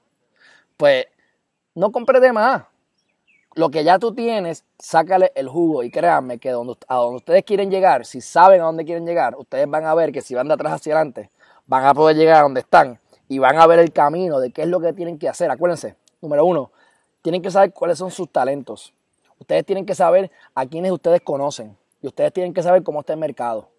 Pues 0.75 1.05
no 1.75 1.91
compre 1.91 2.19
de 2.19 2.33
más. 2.33 2.63
Lo 3.55 3.69
que 3.69 3.83
ya 3.83 3.99
tú 3.99 4.13
tienes, 4.13 4.63
sácale 4.77 5.31
el 5.35 5.49
jugo 5.49 5.83
y 5.83 5.89
créanme 5.89 6.37
que 6.37 6.51
donde, 6.51 6.75
a 6.87 6.95
donde 6.95 7.17
ustedes 7.17 7.43
quieren 7.43 7.71
llegar, 7.71 8.05
si 8.05 8.21
saben 8.21 8.61
a 8.61 8.65
dónde 8.65 8.85
quieren 8.85 9.05
llegar, 9.05 9.35
ustedes 9.37 9.67
van 9.69 9.85
a 9.85 9.95
ver 9.95 10.11
que 10.11 10.21
si 10.21 10.35
van 10.35 10.47
de 10.47 10.53
atrás 10.53 10.73
hacia 10.73 10.93
adelante, 10.93 11.29
van 11.65 11.85
a 11.85 11.93
poder 11.93 12.15
llegar 12.15 12.37
a 12.37 12.41
donde 12.43 12.61
están 12.61 12.99
y 13.29 13.37
van 13.37 13.57
a 13.57 13.67
ver 13.67 13.79
el 13.79 13.93
camino 13.93 14.39
de 14.39 14.51
qué 14.51 14.63
es 14.63 14.67
lo 14.67 14.81
que 14.81 14.91
tienen 14.91 15.17
que 15.17 15.29
hacer. 15.29 15.49
Acuérdense, 15.49 15.95
número 16.19 16.43
uno, 16.43 16.71
tienen 17.21 17.41
que 17.41 17.51
saber 17.51 17.71
cuáles 17.71 17.97
son 17.97 18.11
sus 18.11 18.29
talentos. 18.29 18.93
Ustedes 19.39 19.65
tienen 19.65 19.85
que 19.85 19.95
saber 19.95 20.31
a 20.55 20.65
quienes 20.65 20.91
ustedes 20.91 21.21
conocen. 21.21 21.77
Y 22.01 22.07
ustedes 22.07 22.33
tienen 22.33 22.53
que 22.53 22.63
saber 22.63 22.83
cómo 22.83 23.01
está 23.01 23.13
el 23.13 23.19
mercado. 23.19 23.69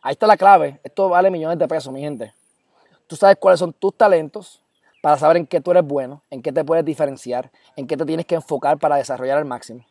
Ahí 0.00 0.12
está 0.12 0.26
la 0.26 0.36
clave. 0.36 0.80
Esto 0.82 1.08
vale 1.08 1.30
millones 1.30 1.58
de 1.58 1.68
pesos, 1.68 1.92
mi 1.92 2.00
gente. 2.00 2.34
Tú 3.06 3.14
sabes 3.14 3.36
cuáles 3.38 3.60
son 3.60 3.72
tus 3.72 3.96
talentos 3.96 4.62
para 5.02 5.18
saber 5.18 5.36
en 5.36 5.46
qué 5.46 5.60
tú 5.60 5.72
eres 5.72 5.84
bueno, 5.84 6.22
en 6.30 6.40
qué 6.40 6.52
te 6.52 6.64
puedes 6.64 6.84
diferenciar, 6.84 7.50
en 7.76 7.86
qué 7.86 7.96
te 7.96 8.06
tienes 8.06 8.24
que 8.24 8.36
enfocar 8.36 8.78
para 8.78 8.96
desarrollar 8.96 9.38
al 9.38 9.44
máximo. 9.44 9.84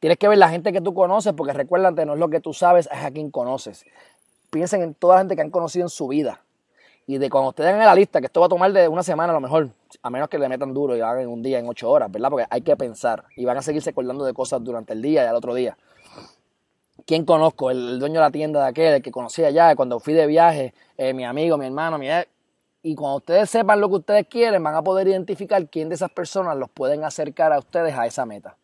Tienes 0.00 0.18
que 0.18 0.26
ver 0.26 0.38
la 0.38 0.48
gente 0.48 0.72
que 0.72 0.80
tú 0.80 0.94
conoces, 0.94 1.32
porque 1.34 1.52
recuérdate, 1.52 2.04
no 2.06 2.14
es 2.14 2.18
lo 2.18 2.28
que 2.28 2.40
tú 2.40 2.52
sabes, 2.52 2.88
es 2.90 3.04
a 3.04 3.10
quien 3.10 3.30
conoces. 3.30 3.84
Piensen 4.50 4.82
en 4.82 4.94
toda 4.94 5.16
la 5.16 5.20
gente 5.20 5.36
que 5.36 5.42
han 5.42 5.50
conocido 5.50 5.84
en 5.84 5.90
su 5.90 6.08
vida. 6.08 6.40
Y 7.06 7.18
de 7.18 7.30
cuando 7.30 7.50
ustedes 7.50 7.72
hagan 7.72 7.86
la 7.86 7.94
lista, 7.94 8.20
que 8.20 8.26
esto 8.26 8.40
va 8.40 8.46
a 8.46 8.48
tomar 8.48 8.72
de 8.72 8.88
una 8.88 9.02
semana 9.02 9.30
a 9.32 9.34
lo 9.34 9.40
mejor, 9.40 9.68
a 10.02 10.10
menos 10.10 10.28
que 10.28 10.38
le 10.38 10.48
metan 10.48 10.74
duro 10.74 10.96
y 10.96 11.00
hagan 11.00 11.20
en 11.20 11.28
un 11.28 11.40
día, 11.40 11.60
en 11.60 11.68
ocho 11.68 11.88
horas, 11.88 12.10
¿verdad? 12.10 12.30
Porque 12.30 12.46
hay 12.50 12.62
que 12.62 12.76
pensar 12.76 13.24
y 13.36 13.44
van 13.44 13.56
a 13.56 13.62
seguirse 13.62 13.90
acordando 13.90 14.24
de 14.24 14.34
cosas 14.34 14.62
durante 14.64 14.92
el 14.92 15.02
día 15.02 15.22
y 15.22 15.26
al 15.26 15.36
otro 15.36 15.54
día. 15.54 15.76
¿Quién 17.06 17.24
conozco? 17.24 17.70
El, 17.70 18.00
dueño 18.00 18.14
de 18.14 18.20
la 18.20 18.30
tienda 18.32 18.60
de 18.60 18.68
aquel, 18.68 18.94
el 18.94 19.02
que 19.02 19.12
conocí 19.12 19.44
allá, 19.44 19.76
cuando 19.76 20.00
fui 20.00 20.14
de 20.14 20.26
viaje, 20.26 20.74
eh, 20.96 21.12
mi 21.12 21.24
amigo, 21.24 21.56
mi 21.56 21.66
hermano, 21.66 21.98
mi... 21.98 22.08
Y 22.82 22.94
cuando 22.96 23.18
ustedes 23.18 23.50
sepan 23.50 23.80
lo 23.80 23.88
que 23.88 23.96
ustedes 23.96 24.26
quieren, 24.26 24.62
van 24.62 24.74
a 24.74 24.82
poder 24.82 25.06
identificar 25.06 25.64
quién 25.68 25.88
de 25.88 25.94
esas 25.94 26.10
personas 26.10 26.56
los 26.56 26.68
pueden 26.70 27.04
acercar 27.04 27.52
a 27.52 27.58
ustedes 27.58 27.94
a 27.96 28.06
esa 28.06 28.26
meta. 28.26 28.56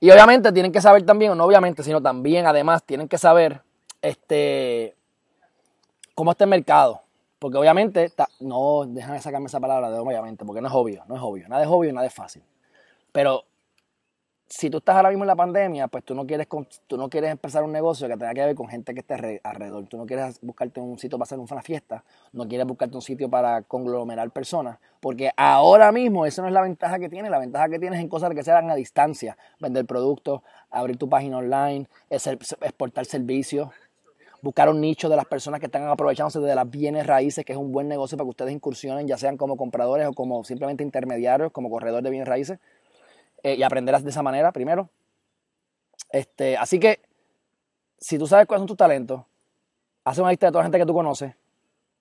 Y 0.00 0.10
obviamente 0.10 0.50
tienen 0.50 0.72
que 0.72 0.80
saber 0.80 1.04
también, 1.04 1.36
no 1.36 1.44
obviamente, 1.44 1.84
sino 1.84 2.00
también 2.00 2.46
además 2.46 2.82
tienen 2.82 3.06
que 3.06 3.18
saber 3.18 3.62
este, 4.00 4.96
cómo 6.16 6.32
está 6.32 6.44
el 6.44 6.50
mercado. 6.50 7.01
Porque 7.42 7.58
obviamente, 7.58 8.12
no, 8.38 8.84
déjame 8.86 9.20
sacarme 9.20 9.46
esa 9.46 9.58
palabra 9.58 9.90
de 9.90 9.98
obviamente, 9.98 10.44
porque 10.44 10.60
no 10.60 10.68
es 10.68 10.74
obvio, 10.74 11.02
no 11.08 11.16
es 11.16 11.20
obvio. 11.20 11.48
Nada 11.48 11.64
es 11.64 11.68
obvio, 11.68 11.92
nada 11.92 12.06
es 12.06 12.14
fácil. 12.14 12.40
Pero 13.10 13.42
si 14.46 14.70
tú 14.70 14.78
estás 14.78 14.94
ahora 14.94 15.08
mismo 15.08 15.24
en 15.24 15.26
la 15.26 15.34
pandemia, 15.34 15.88
pues 15.88 16.04
tú 16.04 16.14
no 16.14 16.24
quieres 16.24 16.46
tú 16.86 16.96
no 16.96 17.10
quieres 17.10 17.32
empezar 17.32 17.64
un 17.64 17.72
negocio 17.72 18.06
que 18.06 18.16
tenga 18.16 18.32
que 18.32 18.46
ver 18.46 18.54
con 18.54 18.68
gente 18.68 18.94
que 18.94 19.00
esté 19.00 19.40
alrededor. 19.42 19.88
Tú 19.88 19.96
no 19.96 20.06
quieres 20.06 20.38
buscarte 20.40 20.78
un 20.78 20.96
sitio 21.00 21.18
para 21.18 21.24
hacer 21.24 21.40
una 21.40 21.62
fiesta, 21.62 22.04
no 22.30 22.46
quieres 22.46 22.64
buscarte 22.64 22.94
un 22.94 23.02
sitio 23.02 23.28
para 23.28 23.62
conglomerar 23.62 24.30
personas, 24.30 24.78
porque 25.00 25.32
ahora 25.36 25.90
mismo 25.90 26.24
eso 26.26 26.42
no 26.42 26.48
es 26.48 26.54
la 26.54 26.62
ventaja 26.62 27.00
que 27.00 27.08
tiene. 27.08 27.28
La 27.28 27.40
ventaja 27.40 27.68
que 27.68 27.80
tienes 27.80 27.98
en 27.98 28.08
cosas 28.08 28.32
que 28.34 28.44
sean 28.44 28.70
a 28.70 28.76
distancia, 28.76 29.36
vender 29.58 29.84
productos, 29.84 30.42
abrir 30.70 30.96
tu 30.96 31.08
página 31.08 31.38
online, 31.38 31.88
exportar 32.08 33.04
servicios, 33.04 33.70
buscar 34.42 34.68
un 34.68 34.80
nicho 34.80 35.08
de 35.08 35.16
las 35.16 35.24
personas 35.24 35.60
que 35.60 35.66
están 35.66 35.88
aprovechándose 35.88 36.40
de 36.40 36.54
las 36.54 36.68
bienes 36.68 37.06
raíces, 37.06 37.44
que 37.44 37.52
es 37.52 37.58
un 37.58 37.70
buen 37.70 37.88
negocio 37.88 38.18
para 38.18 38.26
que 38.26 38.30
ustedes 38.30 38.52
incursionen, 38.52 39.06
ya 39.06 39.16
sean 39.16 39.36
como 39.36 39.56
compradores 39.56 40.06
o 40.08 40.12
como 40.12 40.44
simplemente 40.44 40.82
intermediarios, 40.82 41.52
como 41.52 41.70
corredores 41.70 42.02
de 42.02 42.10
bienes 42.10 42.28
raíces 42.28 42.58
eh, 43.44 43.54
y 43.54 43.62
aprenderás 43.62 44.02
de 44.02 44.10
esa 44.10 44.22
manera 44.22 44.52
primero. 44.52 44.90
Este, 46.10 46.56
así 46.56 46.80
que, 46.80 47.00
si 47.98 48.18
tú 48.18 48.26
sabes 48.26 48.46
cuáles 48.46 48.60
son 48.62 48.66
tus 48.66 48.76
talentos, 48.76 49.22
haz 50.04 50.18
una 50.18 50.30
lista 50.30 50.46
de 50.46 50.52
toda 50.52 50.62
la 50.62 50.66
gente 50.66 50.78
que 50.78 50.86
tú 50.86 50.94
conoces 50.94 51.34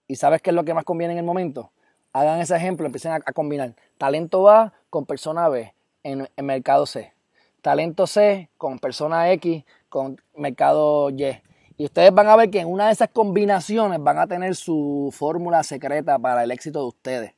y 0.08 0.16
sabes 0.16 0.42
qué 0.42 0.50
es 0.50 0.56
lo 0.56 0.66
que 0.66 0.74
más 0.74 0.84
conviene 0.84 1.14
en 1.14 1.20
el 1.20 1.26
momento, 1.26 1.72
hagan 2.12 2.42
ese 2.42 2.56
ejemplo, 2.56 2.88
empiecen 2.88 3.12
a, 3.12 3.20
combinar. 3.20 3.76
Talento 4.00 4.50
A 4.50 4.74
con 4.90 5.06
persona 5.06 5.48
B 5.48 5.74
en, 6.04 6.28
en, 6.36 6.46
mercado 6.46 6.88
C. 6.88 7.14
Talento 7.62 8.08
C 8.08 8.50
con 8.58 8.80
persona 8.80 9.32
X 9.34 9.64
con 9.90 10.20
mercado 10.36 11.12
Y. 11.12 11.40
Y 11.82 11.86
ustedes 11.86 12.14
van 12.14 12.28
a 12.28 12.36
ver 12.36 12.52
que 12.52 12.60
en 12.60 12.68
una 12.68 12.86
de 12.86 12.92
esas 12.92 13.10
combinaciones 13.10 14.00
van 14.04 14.20
a 14.20 14.28
tener 14.28 14.54
su 14.56 15.10
fórmula 15.12 15.64
secreta 15.64 16.20
para 16.20 16.44
el 16.44 16.52
éxito 16.52 16.78
de 16.78 16.86
ustedes. 16.86 17.34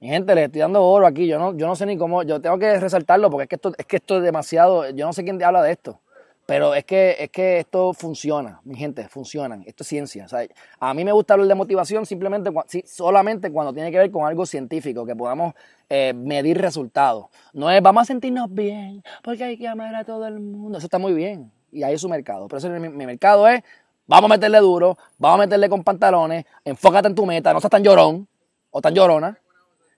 Mi 0.00 0.08
gente, 0.08 0.34
les 0.34 0.46
estoy 0.46 0.62
dando 0.62 0.82
oro 0.82 1.06
aquí. 1.06 1.26
Yo 1.26 1.38
no, 1.38 1.54
yo 1.54 1.66
no 1.66 1.76
sé 1.76 1.84
ni 1.84 1.98
cómo. 1.98 2.22
Yo 2.22 2.40
tengo 2.40 2.58
que 2.58 2.80
resaltarlo 2.80 3.28
porque 3.28 3.42
es 3.42 3.48
que 3.50 3.56
esto 3.56 3.72
es, 3.76 3.84
que 3.84 3.96
esto 3.96 4.16
es 4.16 4.22
demasiado. 4.22 4.88
Yo 4.88 5.04
no 5.04 5.12
sé 5.12 5.22
quién 5.22 5.42
habla 5.44 5.62
de 5.62 5.72
esto. 5.72 6.00
Pero 6.46 6.74
es 6.74 6.86
que, 6.86 7.16
es 7.18 7.28
que 7.28 7.58
esto 7.58 7.92
funciona, 7.92 8.58
mi 8.64 8.74
gente, 8.74 9.06
funciona. 9.08 9.60
Esto 9.66 9.82
es 9.82 9.88
ciencia. 9.88 10.26
a 10.80 10.94
mí 10.94 11.04
me 11.04 11.12
gusta 11.12 11.34
hablar 11.34 11.48
de 11.48 11.54
motivación 11.54 12.06
simplemente 12.06 12.50
solamente 12.86 13.52
cuando 13.52 13.74
tiene 13.74 13.92
que 13.92 13.98
ver 13.98 14.10
con 14.10 14.26
algo 14.26 14.46
científico, 14.46 15.04
que 15.04 15.14
podamos 15.14 15.52
eh, 15.90 16.14
medir 16.14 16.58
resultados. 16.58 17.26
No 17.52 17.70
es 17.70 17.82
vamos 17.82 18.04
a 18.04 18.04
sentirnos 18.06 18.50
bien 18.50 19.02
porque 19.22 19.44
hay 19.44 19.58
que 19.58 19.68
amar 19.68 19.94
a 19.94 20.04
todo 20.04 20.26
el 20.26 20.40
mundo. 20.40 20.78
Eso 20.78 20.86
está 20.86 20.98
muy 20.98 21.12
bien 21.12 21.52
y 21.74 21.82
ahí 21.82 21.94
es 21.94 22.00
su 22.00 22.08
mercado. 22.08 22.48
Pero 22.48 22.80
mi, 22.80 22.88
mi 22.88 23.06
mercado 23.06 23.46
es 23.48 23.62
vamos 24.06 24.30
a 24.30 24.34
meterle 24.34 24.58
duro, 24.58 24.96
vamos 25.18 25.40
a 25.40 25.42
meterle 25.44 25.68
con 25.68 25.82
pantalones, 25.82 26.44
enfócate 26.64 27.08
en 27.08 27.14
tu 27.14 27.26
meta, 27.26 27.52
no 27.52 27.60
seas 27.60 27.70
tan 27.70 27.82
llorón 27.82 28.28
o 28.70 28.80
tan 28.80 28.94
llorona. 28.94 29.38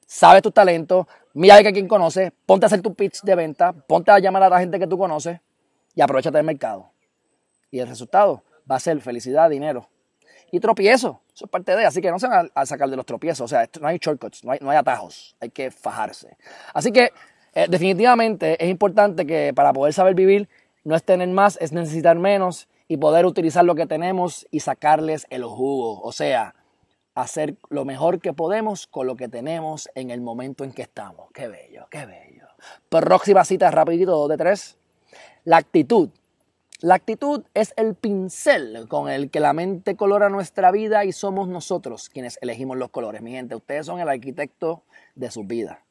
Sabes 0.07 0.43
tus 0.43 0.55
talentos, 0.55 1.07
mira 1.35 1.57
a 1.57 1.63
quién 1.73 1.89
conoce, 1.89 2.33
ponte 2.47 2.65
a 2.65 2.69
hacer 2.69 2.81
tu 2.81 2.95
pitch 2.95 3.23
de 3.23 3.35
venta, 3.35 3.73
ponte 3.73 4.11
a 4.13 4.19
llamar 4.19 4.45
a 4.45 4.49
la 4.49 4.61
gente 4.61 4.79
que 4.79 4.87
tú 4.87 4.97
conoces 4.97 5.41
y 5.95 6.01
aprovechate 6.01 6.37
del 6.37 6.47
mercado. 6.47 6.91
Y 7.71 7.81
el 7.81 7.89
resultado 7.89 8.45
va 8.71 8.77
a 8.77 8.81
ser 8.81 9.01
felicidad, 9.01 9.51
dinero. 9.51 9.89
Y 10.53 10.61
tropiezo, 10.61 11.23
eso 11.35 11.47
es 11.47 11.51
parte 11.51 11.75
de, 11.75 11.85
así 11.85 12.01
que 12.01 12.11
no 12.11 12.21
se 12.21 12.29
van 12.29 12.53
a, 12.55 12.67
sacar 12.67 12.89
de 12.89 12.95
los 12.95 13.05
tropiezos, 13.05 13.41
o 13.41 13.49
sea, 13.49 13.69
no 13.81 13.89
hay 13.89 13.99
shortcuts, 13.99 14.45
no 14.45 14.53
hay, 14.53 14.61
no 14.61 14.71
hay 14.71 14.77
atajos, 14.77 15.35
hay 15.41 15.51
que 15.51 15.73
fajarse. 15.73 16.37
Así 16.73 16.93
que 16.93 17.11
eh, 17.53 17.67
definitivamente 17.69 18.63
es 18.63 18.71
importante 18.71 19.27
que 19.27 19.53
para 19.53 19.73
poder 19.73 19.93
saber 19.93 20.15
vivir, 20.15 20.49
no 20.87 20.95
es 20.95 21.03
tener 21.03 21.29
más, 21.29 21.59
es 21.61 21.73
necesitar 21.73 22.17
menos 22.17 22.69
y 22.87 22.99
poder 22.99 23.27
utilizar 23.27 23.65
lo 23.65 23.75
que 23.75 23.87
tenemos 23.87 24.47
y 24.53 24.61
sacarles 24.61 25.27
el 25.31 25.43
jugo, 25.43 26.01
o 26.01 26.13
sea, 26.13 26.55
hacer 27.13 27.57
lo 27.71 27.85
mejor 27.85 28.21
que 28.21 28.33
podemos 28.33 28.87
con 28.87 29.09
lo 29.09 29.17
que 29.17 29.29
tenemos 29.29 29.91
en 29.97 30.13
el 30.13 30.21
momento 30.21 30.63
en 30.63 30.71
que 30.71 30.83
estamos. 30.83 31.33
Qué 31.33 31.49
bello, 31.49 31.89
qué 31.91 32.07
bello. 32.07 32.47
Próxima 32.89 33.45
cita 33.45 33.69
rapidito, 33.73 34.13
dos 34.13 34.29
de 34.29 34.37
tres. 34.37 34.79
La 35.43 35.57
actitud. 35.57 36.11
La 36.81 36.95
actitud 36.95 37.43
es 37.53 37.75
el 37.77 37.97
pincel 37.97 38.87
con 38.87 39.09
el 39.09 39.29
que 39.31 39.41
la 39.41 39.55
mente 39.55 39.97
colora 39.97 40.29
nuestra 40.29 40.71
vida 40.71 41.05
y 41.05 41.11
somos 41.11 41.49
nosotros 41.49 42.09
quienes 42.09 42.39
elegimos 42.43 42.77
los 42.77 42.91
colores. 42.91 43.23
Mi 43.23 43.33
gente, 43.33 43.57
ustedes 43.57 43.87
son 43.87 43.99
el 43.99 44.09
arquitecto 44.09 44.85
de 45.17 45.33
su 45.33 45.43
vida. 45.43 45.83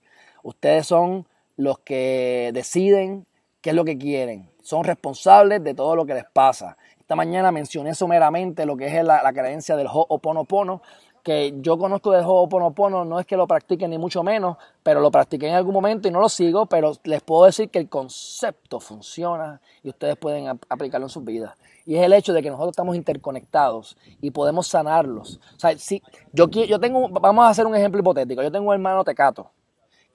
Ustedes 0.42 0.88
son 0.88 1.28
los 1.58 1.80
que 1.80 2.52
deciden 2.54 3.26
qué 3.66 3.72
es 3.72 3.76
lo 3.76 3.84
que 3.84 3.98
quieren. 3.98 4.48
Son 4.62 4.84
responsables 4.84 5.64
de 5.64 5.74
todo 5.74 5.96
lo 5.96 6.06
que 6.06 6.14
les 6.14 6.26
pasa. 6.26 6.78
Esta 7.00 7.16
mañana 7.16 7.52
mencioné 7.52 7.96
someramente 7.96 8.64
lo 8.64 8.78
que 8.78 8.86
es 8.86 9.04
la, 9.04 9.34
creencia 9.34 9.76
del 9.76 9.88
Ho'oponopono, 9.92 10.84
que 11.24 11.52
yo 11.62 11.76
conozco 11.76 12.12
de 12.12 12.20
Ho'oponopono, 12.24 13.06
no 13.06 13.20
es 13.20 13.26
que 13.26 13.36
lo 13.36 13.48
practique 13.48 13.88
ni 13.88 13.98
mucho 13.98 14.22
menos, 14.22 14.58
pero 14.84 15.00
lo 15.02 15.10
practiqué 15.10 15.48
en 15.48 15.56
algún 15.56 15.74
momento 15.74 16.08
y 16.08 16.12
no 16.12 16.20
lo 16.20 16.30
sigo, 16.30 16.68
pero 16.68 16.94
les 17.06 17.24
puedo 17.24 17.46
decir 17.46 17.72
que 17.72 17.80
el 17.80 17.90
concepto 17.90 18.80
funciona 18.80 19.60
y 19.82 19.90
ustedes 19.90 20.16
pueden 20.16 20.48
aplicarlo 20.70 21.08
en 21.08 21.10
sus 21.10 21.26
vidas. 21.26 21.56
Y 21.88 21.96
es 21.96 22.04
el 22.04 22.14
hecho 22.14 22.34
de 22.34 22.44
que 22.44 22.52
nosotros 22.52 22.70
estamos 22.70 22.96
interconectados 22.96 23.98
y 24.22 24.30
podemos 24.30 24.68
sanarlos. 24.68 25.40
O 25.56 25.60
sea, 25.60 25.76
si 25.80 26.04
yo, 26.34 26.48
yo 26.50 26.80
tengo, 26.80 27.10
vamos 27.10 27.44
a 27.46 27.50
hacer 27.50 27.66
un 27.66 27.76
ejemplo 27.76 28.00
hipotético. 28.00 28.44
Yo 28.44 28.52
tengo 28.52 28.68
un 28.68 28.76
hermano 28.76 29.04
tecato 29.04 29.50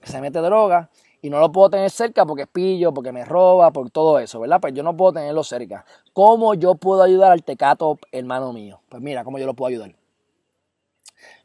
que 0.01 0.07
se 0.07 0.21
mete 0.21 0.39
droga 0.39 0.89
y 1.23 1.31
no 1.31 1.39
lo 1.39 1.53
puedo 1.53 1.71
tener 1.71 1.91
cerca 1.91 2.25
porque 2.25 2.43
es 2.43 2.49
pillo, 2.49 2.93
porque 2.93 3.13
me 3.13 3.25
roba, 3.25 3.71
por 3.71 3.91
todo 3.91 4.19
eso, 4.19 4.41
¿verdad? 4.41 4.61
Pues 4.61 4.75
yo 4.75 4.83
no 4.83 4.97
puedo 4.97 5.13
tenerlo 5.13 5.45
cerca. 5.45 5.85
¿Cómo 6.13 6.55
yo 6.55 6.75
puedo 6.75 7.03
ayudar 7.03 7.33
al 7.33 7.43
tecato 7.43 7.99
hermano 8.13 8.53
mío? 8.53 8.81
Pues 8.89 9.03
mira, 9.03 9.25
¿cómo 9.25 9.39
yo 9.39 9.47
lo 9.47 9.55
puedo 9.55 9.69
ayudar? 9.69 9.95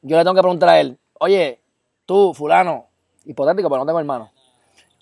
yo 0.01 0.17
le 0.17 0.24
tengo 0.24 0.36
que 0.36 0.41
preguntar 0.41 0.70
a 0.70 0.79
él, 0.79 0.98
oye, 1.20 1.60
tú, 2.05 2.34
fulano, 2.34 2.86
hipotético, 3.25 3.70
pero 3.70 3.79
no 3.79 3.86
tengo 3.86 4.00
hermano, 4.00 4.32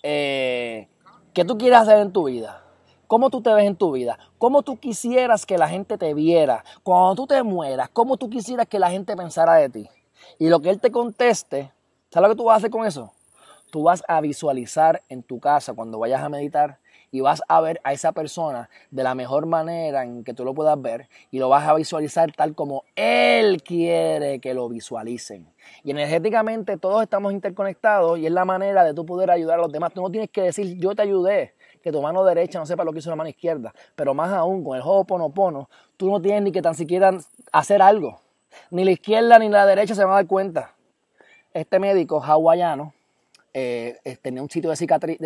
eh, 0.02 0.88
¿qué 1.32 1.44
tú 1.44 1.58
quieres 1.58 1.80
hacer 1.80 1.98
en 1.98 2.12
tu 2.12 2.24
vida? 2.24 2.62
¿Cómo 3.06 3.28
tú 3.30 3.42
te 3.42 3.52
ves 3.52 3.66
en 3.66 3.76
tu 3.76 3.92
vida? 3.92 4.18
¿Cómo 4.38 4.62
tú 4.62 4.78
quisieras 4.78 5.44
que 5.44 5.58
la 5.58 5.68
gente 5.68 5.98
te 5.98 6.14
viera? 6.14 6.64
Cuando 6.82 7.14
tú 7.14 7.26
te 7.26 7.42
mueras, 7.42 7.90
¿cómo 7.90 8.16
tú 8.16 8.30
quisieras 8.30 8.66
que 8.66 8.78
la 8.78 8.90
gente 8.90 9.14
pensara 9.14 9.54
de 9.56 9.68
ti? 9.68 9.88
Y 10.38 10.48
lo 10.48 10.60
que 10.60 10.70
él 10.70 10.80
te 10.80 10.90
conteste, 10.90 11.70
¿sabes 12.10 12.28
lo 12.28 12.34
que 12.34 12.38
tú 12.38 12.44
vas 12.44 12.54
a 12.54 12.56
hacer 12.56 12.70
con 12.70 12.86
eso? 12.86 13.12
Tú 13.74 13.82
vas 13.82 14.04
a 14.06 14.20
visualizar 14.20 15.02
en 15.08 15.24
tu 15.24 15.40
casa 15.40 15.72
cuando 15.74 15.98
vayas 15.98 16.22
a 16.22 16.28
meditar 16.28 16.78
y 17.10 17.22
vas 17.22 17.42
a 17.48 17.60
ver 17.60 17.80
a 17.82 17.92
esa 17.92 18.12
persona 18.12 18.70
de 18.92 19.02
la 19.02 19.16
mejor 19.16 19.46
manera 19.46 20.04
en 20.04 20.22
que 20.22 20.32
tú 20.32 20.44
lo 20.44 20.54
puedas 20.54 20.80
ver 20.80 21.08
y 21.32 21.40
lo 21.40 21.48
vas 21.48 21.66
a 21.66 21.74
visualizar 21.74 22.30
tal 22.30 22.54
como 22.54 22.84
Él 22.94 23.64
quiere 23.64 24.38
que 24.38 24.54
lo 24.54 24.68
visualicen. 24.68 25.52
Y 25.82 25.90
energéticamente 25.90 26.76
todos 26.76 27.02
estamos 27.02 27.32
interconectados 27.32 28.16
y 28.20 28.26
es 28.26 28.32
la 28.32 28.44
manera 28.44 28.84
de 28.84 28.94
tú 28.94 29.04
poder 29.04 29.28
ayudar 29.32 29.58
a 29.58 29.62
los 29.62 29.72
demás. 29.72 29.92
Tú 29.92 30.02
no 30.02 30.10
tienes 30.12 30.30
que 30.30 30.42
decir 30.42 30.78
yo 30.78 30.94
te 30.94 31.02
ayudé, 31.02 31.54
que 31.82 31.90
tu 31.90 32.00
mano 32.00 32.22
derecha 32.22 32.60
no 32.60 32.66
sepa 32.66 32.84
lo 32.84 32.92
que 32.92 33.00
hizo 33.00 33.10
la 33.10 33.16
mano 33.16 33.28
izquierda, 33.28 33.74
pero 33.96 34.14
más 34.14 34.32
aún 34.32 34.62
con 34.62 34.76
el 34.76 34.82
Ho'oponopono, 34.84 35.68
tú 35.96 36.08
no 36.08 36.22
tienes 36.22 36.44
ni 36.44 36.52
que 36.52 36.62
tan 36.62 36.76
siquiera 36.76 37.10
hacer 37.50 37.82
algo. 37.82 38.20
Ni 38.70 38.84
la 38.84 38.92
izquierda 38.92 39.36
ni 39.40 39.48
la 39.48 39.66
derecha 39.66 39.96
se 39.96 40.04
van 40.04 40.12
a 40.12 40.16
dar 40.18 40.28
cuenta. 40.28 40.74
Este 41.52 41.80
médico 41.80 42.22
hawaiano, 42.22 42.94
eh, 43.56 43.98
eh, 44.04 44.16
tenía 44.20 44.42
un 44.42 44.50
sitio 44.50 44.68
de, 44.68 44.76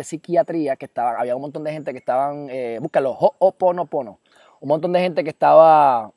psiquiatría, 0.03 0.75
que 0.75 0.85
estaba, 0.85 1.19
había 1.19 1.35
un 1.35 1.41
montón 1.41 1.63
de 1.63 1.71
gente 1.71 1.91
que 1.91 1.97
estaban, 1.97 2.47
eh, 2.51 2.77
búscalo, 2.79 3.11
Ho'oponopono, 3.11 4.19
un 4.61 4.69
montón 4.69 4.93
de 4.93 4.99
gente 4.99 5.23
que 5.23 5.31
estaba 5.31 6.11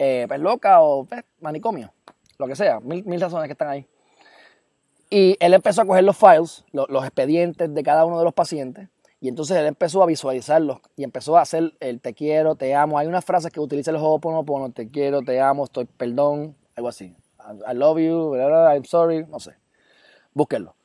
eh, 0.00 0.24
pues, 0.26 0.40
loca 0.40 0.80
o 0.80 1.04
pues, 1.04 1.22
manicomio, 1.40 1.92
lo 2.38 2.48
que 2.48 2.56
sea, 2.56 2.80
mil, 2.80 3.20
razones 3.20 3.46
que 3.46 3.52
están 3.52 3.68
ahí. 3.68 3.86
Y 5.08 5.36
él 5.38 5.54
empezó 5.54 5.82
a 5.82 5.86
coger 5.86 6.02
los 6.02 6.16
files, 6.16 6.64
los, 6.72 7.04
expedientes 7.04 7.72
de 7.72 7.82
cada 7.84 8.04
uno 8.04 8.18
de 8.18 8.24
los 8.24 8.34
pacientes, 8.34 8.88
y 9.20 9.28
entonces 9.28 9.56
él 9.56 9.66
empezó 9.66 10.02
a 10.02 10.06
visualizarlos 10.06 10.80
y 10.96 11.04
empezó 11.04 11.38
a 11.38 11.42
hacer 11.42 11.72
el 11.78 12.00
te 12.00 12.14
quiero, 12.14 12.56
te 12.56 12.74
amo. 12.74 12.98
Hay 12.98 13.06
unas 13.06 13.24
frases 13.24 13.52
que 13.52 13.60
utiliza 13.60 13.92
el 13.92 13.96
Ho'oponopono, 13.98 14.72
te 14.72 14.90
quiero, 14.90 15.22
te 15.22 15.40
amo, 15.40 15.64
estoy, 15.64 15.84
perdón, 15.84 16.56
algo 16.74 16.88
así. 16.88 17.14
I, 17.38 17.74
love 17.74 17.98
you, 17.98 18.34
I'm 18.34 18.84
sorry, 18.84 19.24
no 19.24 19.38
sé. 19.38 19.52
Búsquenlo. 20.34 20.75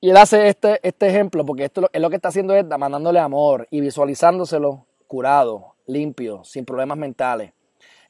Y 0.00 0.10
él 0.10 0.16
hace 0.16 0.48
este, 0.48 0.80
este 0.82 1.08
ejemplo 1.08 1.44
porque 1.44 1.64
esto 1.64 1.90
es 1.92 2.00
lo 2.00 2.08
que 2.08 2.16
está 2.16 2.28
haciendo 2.28 2.54
es 2.54 2.64
mandándole 2.64 3.18
amor 3.18 3.68
y 3.70 3.80
visualizándoselo 3.80 4.86
curado, 5.06 5.74
limpio, 5.86 6.42
sin 6.44 6.64
problemas 6.64 6.96
mentales. 6.96 7.52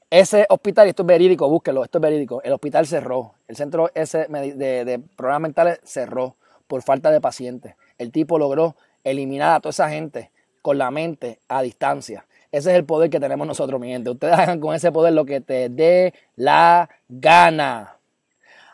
Ese 0.08 0.46
hospital, 0.48 0.86
y 0.86 0.90
esto 0.90 1.02
es 1.02 1.06
verídico, 1.06 1.48
búsquelo, 1.48 1.84
esto 1.84 1.98
es 1.98 2.02
verídico, 2.02 2.42
el 2.42 2.52
hospital 2.52 2.86
cerró, 2.86 3.34
el 3.48 3.56
centro 3.56 3.90
de, 3.94 4.84
de 4.84 4.98
problemas 5.16 5.40
mentales 5.40 5.80
cerró 5.84 6.36
por 6.66 6.82
falta 6.82 7.10
de 7.10 7.20
pacientes. 7.20 7.74
El 7.98 8.12
tipo 8.12 8.38
logró 8.38 8.76
eliminar 9.04 9.56
a 9.56 9.60
toda 9.60 9.70
esa 9.70 9.88
gente 9.88 10.30
con 10.62 10.78
la 10.78 10.90
mente 10.90 11.38
a 11.48 11.62
distancia. 11.62 12.26
Ese 12.52 12.70
es 12.70 12.76
el 12.76 12.84
poder 12.84 13.10
que 13.10 13.20
tenemos 13.20 13.46
nosotros, 13.46 13.80
mi 13.80 13.88
gente. 13.88 14.10
Ustedes 14.10 14.34
hagan 14.38 14.60
con 14.60 14.74
ese 14.74 14.92
poder 14.92 15.12
lo 15.12 15.24
que 15.24 15.40
te 15.40 15.68
dé 15.68 16.14
la 16.36 16.88
gana. 17.08 17.96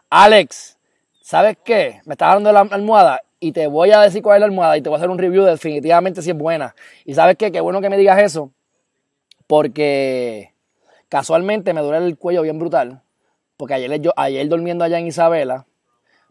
Alex, 0.09 0.76
¿sabes 1.27 1.59
qué? 1.65 2.01
Me 2.05 2.15
estás 2.15 2.35
dando 2.35 2.53
la 2.53 2.61
almohada 2.61 3.21
y 3.41 3.51
te 3.51 3.67
voy 3.67 3.91
a 3.91 4.01
decir 4.01 4.23
cuál 4.23 4.37
es 4.37 4.41
la 4.43 4.47
almohada 4.47 4.77
y 4.77 4.81
te 4.81 4.89
voy 4.89 4.95
a 4.95 4.99
hacer 4.99 5.11
un 5.11 5.19
review 5.19 5.43
definitivamente 5.43 6.23
si 6.23 6.31
es 6.31 6.39
buena. 6.39 6.77
Y 7.05 7.15
¿sabes 7.15 7.37
qué? 7.37 7.51
Qué 7.51 7.61
bueno 7.61 7.81
que 7.81 7.91
me 7.91 7.97
digas 7.97 8.23
eso 8.23 8.53
porque 9.49 10.55
casualmente 11.09 11.75
me 11.75 11.81
duele 11.81 12.07
el 12.07 12.17
cuello 12.17 12.43
bien 12.43 12.61
brutal 12.61 13.03
porque 13.57 13.75
ayer, 13.75 14.01
yo, 14.01 14.13
ayer 14.17 14.49
durmiendo 14.49 14.85
allá 14.85 15.01
en 15.01 15.09
Isabela, 15.09 15.67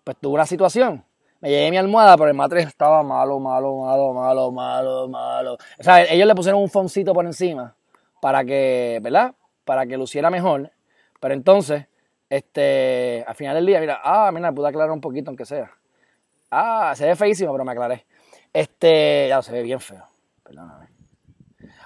pues 0.06 0.16
tuve 0.18 0.36
una 0.36 0.46
situación. 0.46 1.04
Me 1.42 1.50
llegué 1.50 1.72
mi 1.72 1.78
almohada, 1.78 2.16
pero 2.16 2.30
el 2.30 2.36
matriz 2.36 2.66
estaba 2.66 3.04
malo, 3.04 3.38
malo, 3.38 3.76
malo, 3.76 4.14
malo, 4.14 4.52
malo, 4.54 5.08
malo. 5.10 5.58
O 5.78 5.84
sea, 5.84 6.06
ellos 6.06 6.26
le 6.26 6.36
pusieron 6.36 6.62
un 6.62 6.70
foncito 6.70 7.14
por 7.14 7.26
encima 7.26 7.76
para 8.22 8.46
que, 8.46 9.00
¿verdad? 9.04 9.36
Para 9.66 9.86
que 9.86 9.98
luciera 9.98 10.30
mejor. 10.30 10.72
Pero 11.20 11.34
entonces, 11.34 11.86
este, 12.30 13.24
al 13.28 13.36
final 13.36 13.56
del 13.56 13.66
día, 13.66 13.80
mira, 13.80 14.02
ah, 14.04 14.32
mira, 14.34 14.52
pude 14.52 14.68
aclarar 14.68 14.92
un 14.92 15.02
poquito 15.02 15.30
aunque 15.30 15.46
sea. 15.46 15.72
Ah, 16.52 16.94
se 16.96 17.06
ve 17.06 17.16
feísimo, 17.16 17.52
pero 17.52 17.66
me 17.66 17.72
aclaré. 17.72 18.06
Este, 18.54 19.28
ya 19.30 19.42
se 19.42 19.52
ve 19.52 19.64
bien 19.64 19.80
feo. 19.80 20.06
Perdóname. 20.44 20.88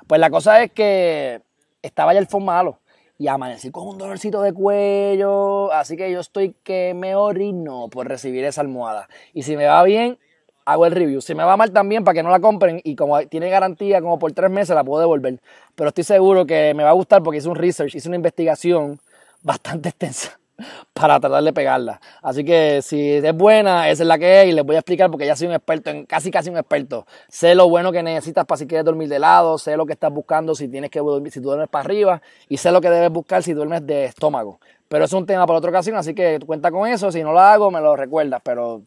Pues 0.07 0.19
la 0.19 0.29
cosa 0.29 0.63
es 0.63 0.71
que 0.71 1.41
estaba 1.81 2.13
ya 2.13 2.19
el 2.19 2.27
fondo 2.27 2.47
malo 2.47 2.79
y 3.17 3.27
amanecí 3.27 3.69
con 3.69 3.87
un 3.87 3.97
dolorcito 3.97 4.41
de 4.41 4.53
cuello, 4.53 5.71
así 5.73 5.97
que 5.97 6.11
yo 6.11 6.19
estoy 6.19 6.55
que 6.63 6.93
me 6.95 7.15
orino 7.15 7.89
por 7.89 8.07
recibir 8.07 8.45
esa 8.45 8.61
almohada. 8.61 9.09
Y 9.33 9.43
si 9.43 9.57
me 9.57 9.65
va 9.65 9.83
bien, 9.83 10.17
hago 10.65 10.85
el 10.85 10.93
review. 10.93 11.21
Si 11.21 11.35
me 11.35 11.43
va 11.43 11.57
mal 11.57 11.71
también, 11.71 12.03
para 12.03 12.13
que 12.13 12.23
no 12.23 12.29
la 12.29 12.39
compren 12.39 12.79
y 12.83 12.95
como 12.95 13.19
tiene 13.27 13.49
garantía 13.49 14.01
como 14.01 14.19
por 14.19 14.31
tres 14.31 14.49
meses, 14.49 14.75
la 14.75 14.83
puedo 14.83 15.01
devolver. 15.01 15.39
Pero 15.75 15.89
estoy 15.89 16.03
seguro 16.03 16.45
que 16.45 16.73
me 16.73 16.83
va 16.83 16.91
a 16.91 16.93
gustar 16.93 17.21
porque 17.21 17.39
hice 17.39 17.49
un 17.49 17.55
research, 17.55 17.95
hice 17.95 18.07
una 18.07 18.15
investigación 18.15 18.99
bastante 19.43 19.89
extensa 19.89 20.39
para 20.93 21.19
tratar 21.19 21.43
de 21.43 21.53
pegarla. 21.53 22.01
Así 22.21 22.43
que 22.43 22.81
si 22.81 23.13
es 23.13 23.35
buena, 23.35 23.89
esa 23.89 24.03
es 24.03 24.07
la 24.07 24.17
que 24.17 24.41
es 24.41 24.49
y 24.49 24.51
les 24.51 24.65
voy 24.65 24.75
a 24.75 24.79
explicar 24.79 25.09
porque 25.09 25.25
ya 25.25 25.35
soy 25.35 25.47
un 25.47 25.53
experto, 25.53 25.89
en, 25.89 26.05
casi 26.05 26.31
casi 26.31 26.49
un 26.49 26.57
experto. 26.57 27.05
Sé 27.27 27.55
lo 27.55 27.69
bueno 27.69 27.91
que 27.91 28.03
necesitas 28.03 28.45
para 28.45 28.57
si 28.57 28.67
quieres 28.67 28.85
dormir 28.85 29.09
de 29.09 29.19
lado, 29.19 29.57
sé 29.57 29.77
lo 29.77 29.85
que 29.85 29.93
estás 29.93 30.11
buscando 30.11 30.55
si 30.55 30.67
tienes 30.67 30.89
que 30.89 30.99
dormir, 30.99 31.31
si 31.31 31.39
duermes 31.39 31.69
para 31.69 31.85
arriba 31.85 32.21
y 32.47 32.57
sé 32.57 32.71
lo 32.71 32.81
que 32.81 32.89
debes 32.89 33.11
buscar 33.11 33.43
si 33.43 33.53
duermes 33.53 33.85
de 33.85 34.05
estómago. 34.05 34.59
Pero 34.87 35.05
es 35.05 35.13
un 35.13 35.25
tema 35.25 35.45
para 35.45 35.59
otra 35.59 35.69
ocasión, 35.69 35.97
así 35.97 36.15
que 36.15 36.39
cuenta 36.45 36.71
con 36.71 36.87
eso. 36.87 37.11
Si 37.11 37.21
no 37.21 37.31
lo 37.31 37.39
hago, 37.39 37.69
me 37.69 37.79
lo 37.79 37.95
recuerdas, 37.95 38.41
pero 38.43 38.81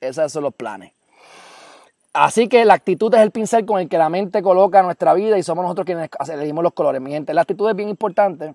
esos 0.00 0.32
son 0.32 0.44
los 0.44 0.54
planes. 0.54 0.92
Así 2.14 2.48
que 2.48 2.64
la 2.64 2.74
actitud 2.74 3.14
es 3.14 3.20
el 3.20 3.30
pincel 3.30 3.64
con 3.64 3.80
el 3.80 3.88
que 3.88 3.96
la 3.96 4.10
mente 4.10 4.42
coloca 4.42 4.82
nuestra 4.82 5.14
vida 5.14 5.38
y 5.38 5.42
somos 5.42 5.62
nosotros 5.62 5.86
quienes 5.86 6.10
elegimos 6.30 6.62
los 6.62 6.74
colores. 6.74 7.00
Mi 7.00 7.10
gente, 7.10 7.32
la 7.32 7.42
actitud 7.42 7.68
es 7.70 7.76
bien 7.76 7.88
importante 7.88 8.54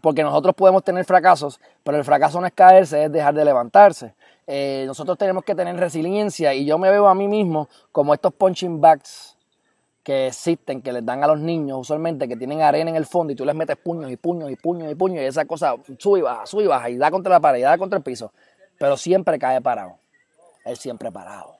porque 0.00 0.22
nosotros 0.22 0.54
podemos 0.54 0.82
tener 0.82 1.04
fracasos, 1.04 1.60
pero 1.84 1.98
el 1.98 2.04
fracaso 2.04 2.40
no 2.40 2.46
es 2.46 2.52
caerse, 2.52 3.04
es 3.04 3.12
dejar 3.12 3.34
de 3.34 3.44
levantarse. 3.44 4.14
Eh, 4.46 4.84
nosotros 4.86 5.18
tenemos 5.18 5.44
que 5.44 5.54
tener 5.54 5.76
resiliencia 5.76 6.52
y 6.54 6.64
yo 6.64 6.78
me 6.78 6.90
veo 6.90 7.06
a 7.06 7.14
mí 7.14 7.28
mismo 7.28 7.68
como 7.92 8.14
estos 8.14 8.32
punching 8.34 8.80
bags 8.80 9.36
que 10.02 10.28
existen, 10.28 10.82
que 10.82 10.92
les 10.92 11.04
dan 11.04 11.22
a 11.22 11.28
los 11.28 11.38
niños 11.38 11.78
usualmente, 11.78 12.26
que 12.26 12.36
tienen 12.36 12.60
arena 12.60 12.90
en 12.90 12.96
el 12.96 13.06
fondo 13.06 13.32
y 13.32 13.36
tú 13.36 13.44
les 13.44 13.54
metes 13.54 13.76
puños 13.76 14.10
y 14.10 14.16
puños 14.16 14.50
y 14.50 14.56
puños 14.56 14.90
y 14.90 14.94
puños 14.96 15.22
y 15.22 15.26
esa 15.26 15.44
cosa 15.44 15.76
sube 15.98 16.18
y 16.18 16.22
baja, 16.22 16.44
sube 16.46 16.64
y 16.64 16.66
baja 16.66 16.90
y 16.90 16.96
da 16.96 17.10
contra 17.10 17.30
la 17.30 17.40
pared 17.40 17.60
y 17.60 17.62
da 17.62 17.78
contra 17.78 17.98
el 17.98 18.02
piso, 18.02 18.32
pero 18.78 18.96
siempre 18.96 19.38
cae 19.38 19.60
parado. 19.60 19.98
Él 20.64 20.76
siempre 20.76 21.10
parado. 21.12 21.56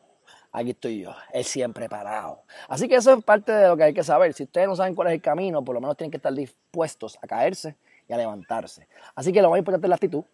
Aquí 0.50 0.70
estoy 0.70 1.00
yo, 1.00 1.14
él 1.32 1.44
siempre 1.44 1.88
parado. 1.88 2.42
Así 2.68 2.88
que 2.88 2.96
eso 2.96 3.14
es 3.14 3.24
parte 3.24 3.52
de 3.52 3.68
lo 3.68 3.76
que 3.76 3.84
hay 3.84 3.94
que 3.94 4.04
saber. 4.04 4.34
Si 4.34 4.42
ustedes 4.42 4.68
no 4.68 4.76
saben 4.76 4.94
cuál 4.94 5.08
es 5.08 5.14
el 5.14 5.22
camino, 5.22 5.64
por 5.64 5.74
lo 5.74 5.80
menos 5.80 5.96
tienen 5.96 6.10
que 6.10 6.18
estar 6.18 6.34
dispuestos 6.34 7.18
a 7.22 7.26
caerse 7.26 7.76
y 8.08 8.12
a 8.12 8.16
levantarse. 8.16 8.88
Así 9.14 9.32
que 9.32 9.42
lo 9.42 9.50
más 9.50 9.58
importante 9.58 9.86
es 9.86 9.88
la 9.88 9.96
actitud. 9.96 10.24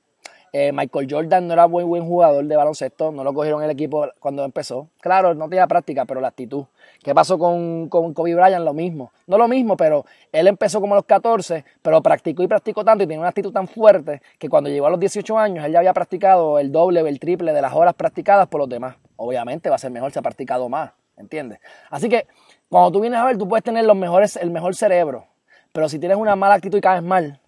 Eh, 0.52 0.72
Michael 0.72 1.07
Jordan 1.11 1.46
no 1.46 1.52
era 1.52 1.68
muy 1.68 1.85
buen 1.85 2.07
jugador 2.07 2.44
de 2.44 2.57
baloncesto, 2.57 3.12
no 3.12 3.22
lo 3.22 3.35
cogieron 3.35 3.62
el 3.62 3.70
equipo 3.70 4.09
cuando 4.18 4.44
empezó. 4.44 4.88
Claro, 5.00 5.35
no 5.35 5.48
tenía 5.48 5.66
práctica, 5.66 6.04
pero 6.07 6.20
la 6.20 6.28
actitud. 6.28 6.64
¿Qué 7.02 7.14
pasó 7.14 7.38
con, 7.38 7.88
con 7.88 8.14
Kobe 8.14 8.35
Bryant? 8.35 8.64
Lo 8.64 8.72
mismo. 8.72 9.12
No 9.26 9.37
lo 9.37 9.46
mismo, 9.46 9.76
pero 9.76 10.07
él 10.33 10.46
empezó 10.46 10.81
como 10.81 10.94
a 10.94 10.96
los 10.96 11.04
14, 11.04 11.64
pero 11.83 12.02
practicó 12.02 12.42
y 12.42 12.48
practicó 12.48 12.85
tanto 12.85 13.04
y 13.04 13.07
tenía 13.07 13.20
una 13.20 13.28
actitud 13.28 13.52
tan 13.52 13.68
fuerte 13.68 14.22
que 14.38 14.48
cuando 14.48 14.70
llegó 14.70 14.87
a 14.87 14.90
los 14.90 15.00
18 15.00 15.38
años 15.38 15.64
él 15.64 15.72
ya 15.72 15.81
había 15.81 15.92
practicado 15.92 16.59
el 16.59 16.72
doble 16.72 17.02
o 17.02 17.07
el 17.07 17.20
triple 17.20 17.52
de 17.52 17.61
las 17.61 17.74
horas 17.74 17.94
practicadas 17.94 18.48
por 18.48 18.61
los 18.61 18.68
demás. 18.68 18.96
Obviamente 19.16 19.68
va 19.68 19.76
a 19.76 19.78
ser 19.78 19.90
mejor 19.90 20.12
si 20.12 20.18
ha 20.18 20.22
practicado 20.22 20.68
más, 20.68 20.92
¿entiendes? 21.16 21.61
Así 21.90 22.09
que 22.09 22.26
cuando 22.70 22.92
tú 22.92 23.00
vienes 23.00 23.20
a 23.20 23.24
ver, 23.26 23.37
tú 23.37 23.46
puedes 23.46 23.64
tener 23.64 23.85
los 23.85 23.96
mejores, 23.96 24.37
el 24.37 24.50
mejor 24.50 24.74
cerebro, 24.74 25.26
pero 25.72 25.88
si 25.88 25.98
tienes 25.98 26.16
una 26.16 26.37
mala 26.37 26.54
actitud 26.54 26.78
y 26.78 26.81
caes 26.81 27.02
mal, 27.02 27.40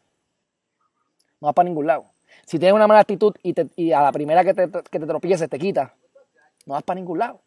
no 1.41 1.47
vas 1.47 1.55
para 1.55 1.69
ningún 1.69 1.87
lado. 1.87 2.07
Si 2.47 2.59
tienes 2.59 2.75
una 2.75 2.87
mala 2.87 3.01
actitud 3.01 3.35
y, 3.43 3.93
a 3.93 4.03
la 4.03 4.13
primera 4.13 4.45
que 4.45 4.55
te, 4.55 4.69
que 4.69 4.99
te 5.01 5.49
te 5.49 5.59
quita, 5.59 5.95
no 6.67 6.75
vas 6.75 6.83
para 6.83 6.99
ningún 6.99 7.19
lado. 7.19 7.41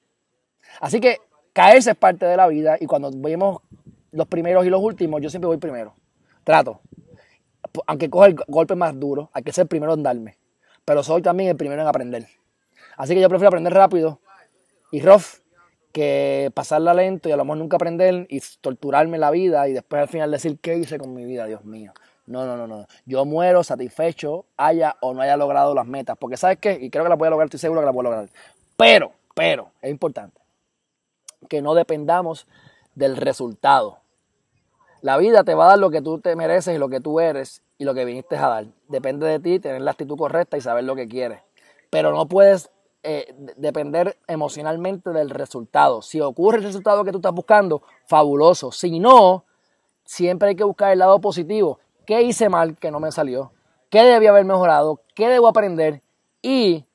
Así 0.79 0.99
que 0.99 1.19
caerse 1.53 1.91
es 1.91 1.97
parte 1.97 2.25
de 2.25 2.37
la 2.37 2.47
vida 2.47 2.77
y 2.79 2.85
cuando 2.85 3.11
vemos 3.13 3.61
los 4.11 4.27
primeros 4.27 4.65
y 4.65 4.69
los 4.69 4.81
últimos, 4.81 5.21
yo 5.21 5.29
siempre 5.29 5.47
voy 5.47 5.57
primero. 5.57 5.95
Trato. 6.43 6.81
Aunque 7.87 8.09
coja 8.09 8.27
el 8.27 8.35
golpe 8.47 8.75
más 8.75 8.99
duro, 8.99 9.29
hay 9.33 9.43
que 9.43 9.51
ser 9.51 9.63
el 9.63 9.67
primero 9.67 9.93
en 9.93 10.03
darme. 10.03 10.37
Pero 10.85 11.01
soy 11.03 11.21
también 11.21 11.49
el 11.49 11.57
primero 11.57 11.81
en 11.81 11.87
aprender. 11.87 12.27
Así 12.97 13.15
que 13.15 13.21
yo 13.21 13.29
prefiero 13.29 13.47
aprender 13.47 13.73
rápido 13.73 14.19
y 14.91 15.01
rough 15.01 15.41
que 15.91 16.51
pasarla 16.53 16.93
lento 16.93 17.29
y 17.29 17.31
a 17.31 17.37
lo 17.37 17.45
mejor 17.45 17.57
nunca 17.57 17.77
aprender 17.77 18.25
y 18.29 18.41
torturarme 18.61 19.17
la 19.17 19.31
vida 19.31 19.67
y 19.67 19.73
después 19.73 20.01
al 20.01 20.07
final 20.07 20.31
decir 20.31 20.57
qué 20.59 20.77
hice 20.77 20.97
con 20.97 21.13
mi 21.13 21.23
vida, 21.23 21.45
Dios 21.45 21.63
mío. 21.65 21.93
No, 22.25 22.45
no, 22.45 22.55
no, 22.55 22.67
no. 22.67 22.87
Yo 23.05 23.25
muero 23.25 23.63
satisfecho, 23.63 24.45
haya 24.55 24.95
o 25.01 25.13
no 25.13 25.21
haya 25.21 25.37
logrado 25.37 25.73
las 25.73 25.85
metas. 25.85 26.17
Porque 26.17 26.37
¿sabes 26.37 26.57
qué? 26.59 26.77
Y 26.79 26.89
creo 26.89 27.03
que 27.03 27.09
la 27.09 27.15
voy 27.15 27.27
a 27.27 27.31
lograr, 27.31 27.47
estoy 27.47 27.59
seguro 27.59 27.81
que 27.81 27.85
la 27.85 27.91
voy 27.91 28.01
a 28.01 28.09
lograr. 28.09 28.29
Pero, 28.77 29.11
pero, 29.35 29.71
es 29.81 29.91
importante 29.91 30.39
que 31.49 31.61
no 31.61 31.75
dependamos 31.75 32.47
del 32.95 33.17
resultado. 33.17 33.99
La 35.01 35.17
vida 35.17 35.43
te 35.43 35.53
va 35.53 35.65
a 35.65 35.69
dar 35.69 35.79
lo 35.79 35.89
que 35.89 36.01
tú 36.01 36.19
te 36.19 36.35
mereces 36.35 36.75
y 36.75 36.77
lo 36.77 36.87
que 36.87 37.01
tú 37.01 37.19
eres 37.19 37.61
y 37.77 37.83
lo 37.83 37.93
que 37.93 38.05
viniste 38.05 38.37
a 38.37 38.47
dar. 38.47 38.65
Depende 38.87 39.27
de 39.27 39.39
ti 39.39 39.59
tener 39.59 39.81
la 39.81 39.91
actitud 39.91 40.17
correcta 40.17 40.57
y 40.57 40.61
saber 40.61 40.85
lo 40.85 40.95
que 40.95 41.07
quieres. 41.07 41.41
Pero 41.89 42.13
no 42.13 42.27
puedes 42.27 42.71
eh, 43.03 43.35
depender 43.57 44.17
emocionalmente 44.27 45.09
del 45.09 45.29
resultado. 45.29 46.01
Si 46.01 46.21
ocurre 46.21 46.59
el 46.59 46.63
resultado 46.63 47.03
que 47.03 47.11
tú 47.11 47.17
estás 47.17 47.33
buscando, 47.33 47.81
fabuloso. 48.07 48.71
Si 48.71 48.99
no, 48.99 49.43
siempre 50.05 50.49
hay 50.49 50.55
que 50.55 50.63
buscar 50.63 50.93
el 50.93 50.99
lado 50.99 51.19
positivo. 51.19 51.79
¿Qué 52.05 52.21
hice 52.21 52.49
mal 52.49 52.77
que 52.77 52.91
no 52.91 52.99
me 52.99 53.11
salió? 53.11 53.51
¿Qué 53.89 54.03
debía 54.03 54.31
haber 54.31 54.43
mejorado? 54.43 54.99
¿Qué 55.15 55.29
debo 55.29 55.47
aprender? 55.47 56.01
Y 56.41 56.85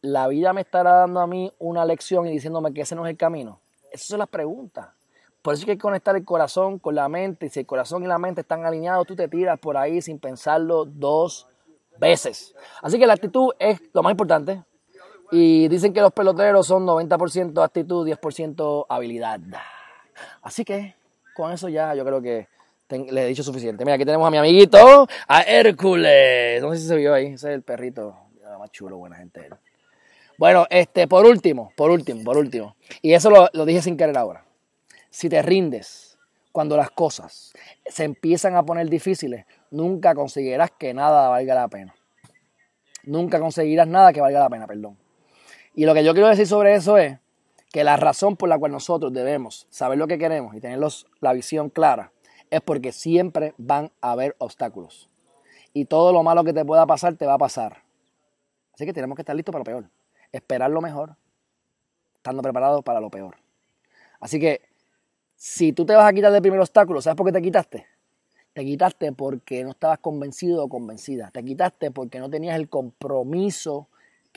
la 0.00 0.26
vida 0.28 0.52
me 0.52 0.62
estará 0.62 0.92
dando 0.92 1.20
a 1.20 1.26
mí 1.26 1.52
una 1.58 1.84
lección 1.84 2.26
y 2.26 2.30
diciéndome 2.30 2.72
que 2.72 2.82
ese 2.82 2.94
no 2.94 3.04
es 3.06 3.10
el 3.10 3.16
camino. 3.18 3.60
Esas 3.90 4.06
son 4.06 4.20
las 4.20 4.28
preguntas. 4.28 4.88
Por 5.42 5.54
eso 5.54 5.62
hay 5.62 5.76
que 5.76 5.78
conectar 5.78 6.16
el 6.16 6.24
corazón 6.24 6.78
con 6.78 6.94
la 6.94 7.08
mente. 7.08 7.46
Y 7.46 7.48
si 7.50 7.60
el 7.60 7.66
corazón 7.66 8.04
y 8.04 8.06
la 8.06 8.18
mente 8.18 8.40
están 8.40 8.64
alineados, 8.64 9.06
tú 9.06 9.16
te 9.16 9.28
tiras 9.28 9.58
por 9.58 9.76
ahí 9.76 10.00
sin 10.00 10.18
pensarlo 10.18 10.86
dos 10.86 11.46
veces. 11.98 12.54
Así 12.80 12.98
que 12.98 13.06
la 13.06 13.14
actitud 13.14 13.52
es 13.58 13.80
lo 13.92 14.02
más 14.02 14.12
importante. 14.12 14.62
Y 15.30 15.68
dicen 15.68 15.92
que 15.92 16.00
los 16.00 16.12
peloteros 16.12 16.66
son 16.66 16.86
90% 16.86 17.62
actitud, 17.62 18.08
10% 18.08 18.86
habilidad. 18.88 19.40
Así 20.40 20.64
que 20.64 20.94
con 21.36 21.52
eso 21.52 21.68
ya 21.68 21.94
yo 21.94 22.04
creo 22.04 22.22
que 22.22 22.48
le 22.96 23.24
he 23.24 23.26
dicho 23.26 23.42
suficiente. 23.42 23.84
Mira, 23.84 23.96
aquí 23.96 24.04
tenemos 24.04 24.26
a 24.26 24.30
mi 24.30 24.38
amiguito, 24.38 25.06
a 25.26 25.42
Hércules. 25.42 26.60
No 26.62 26.72
sé 26.72 26.80
si 26.80 26.86
se 26.86 26.96
vio 26.96 27.12
ahí. 27.12 27.26
Ese 27.26 27.48
es 27.48 27.54
el 27.54 27.62
perrito. 27.62 28.16
Más 28.58 28.70
chulo, 28.70 28.96
buena 28.96 29.16
gente. 29.16 29.48
Bueno, 30.38 30.66
este, 30.70 31.06
por 31.06 31.26
último, 31.26 31.72
por 31.76 31.90
último, 31.90 32.24
por 32.24 32.38
último. 32.38 32.76
Y 33.02 33.12
eso 33.12 33.30
lo, 33.30 33.48
lo 33.52 33.64
dije 33.66 33.82
sin 33.82 33.96
querer 33.96 34.16
ahora. 34.16 34.44
Si 35.10 35.28
te 35.28 35.42
rindes 35.42 36.18
cuando 36.50 36.76
las 36.76 36.90
cosas 36.90 37.52
se 37.86 38.04
empiezan 38.04 38.56
a 38.56 38.64
poner 38.64 38.88
difíciles, 38.88 39.44
nunca 39.70 40.14
conseguirás 40.14 40.70
que 40.70 40.94
nada 40.94 41.28
valga 41.28 41.54
la 41.54 41.68
pena. 41.68 41.94
Nunca 43.04 43.38
conseguirás 43.38 43.86
nada 43.86 44.12
que 44.12 44.20
valga 44.20 44.40
la 44.40 44.48
pena, 44.48 44.66
perdón. 44.66 44.96
Y 45.74 45.84
lo 45.84 45.94
que 45.94 46.04
yo 46.04 46.12
quiero 46.14 46.28
decir 46.28 46.46
sobre 46.46 46.74
eso 46.74 46.98
es 46.98 47.18
que 47.70 47.84
la 47.84 47.96
razón 47.96 48.36
por 48.36 48.48
la 48.48 48.58
cual 48.58 48.72
nosotros 48.72 49.12
debemos 49.12 49.66
saber 49.70 49.98
lo 49.98 50.06
que 50.06 50.18
queremos 50.18 50.54
y 50.54 50.60
tener 50.60 50.78
la 51.20 51.32
visión 51.32 51.68
clara 51.68 52.12
es 52.50 52.60
porque 52.60 52.92
siempre 52.92 53.54
van 53.58 53.90
a 54.00 54.12
haber 54.12 54.36
obstáculos. 54.38 55.08
Y 55.72 55.84
todo 55.84 56.12
lo 56.12 56.22
malo 56.22 56.44
que 56.44 56.52
te 56.52 56.64
pueda 56.64 56.86
pasar, 56.86 57.16
te 57.16 57.26
va 57.26 57.34
a 57.34 57.38
pasar. 57.38 57.82
Así 58.72 58.86
que 58.86 58.92
tenemos 58.92 59.16
que 59.16 59.22
estar 59.22 59.36
listos 59.36 59.52
para 59.52 59.60
lo 59.60 59.64
peor. 59.64 59.90
Esperar 60.32 60.70
lo 60.70 60.80
mejor, 60.80 61.16
estando 62.16 62.42
preparados 62.42 62.82
para 62.84 63.00
lo 63.00 63.10
peor. 63.10 63.36
Así 64.20 64.40
que, 64.40 64.62
si 65.36 65.72
tú 65.72 65.86
te 65.86 65.94
vas 65.94 66.06
a 66.06 66.12
quitar 66.12 66.32
del 66.32 66.42
primer 66.42 66.60
obstáculo, 66.60 67.00
¿sabes 67.00 67.16
por 67.16 67.26
qué 67.26 67.32
te 67.32 67.42
quitaste? 67.42 67.86
Te 68.52 68.64
quitaste 68.64 69.12
porque 69.12 69.62
no 69.62 69.70
estabas 69.70 69.98
convencido 69.98 70.64
o 70.64 70.68
convencida. 70.68 71.30
Te 71.30 71.44
quitaste 71.44 71.90
porque 71.90 72.18
no 72.18 72.28
tenías 72.28 72.56
el 72.56 72.68
compromiso 72.68 73.88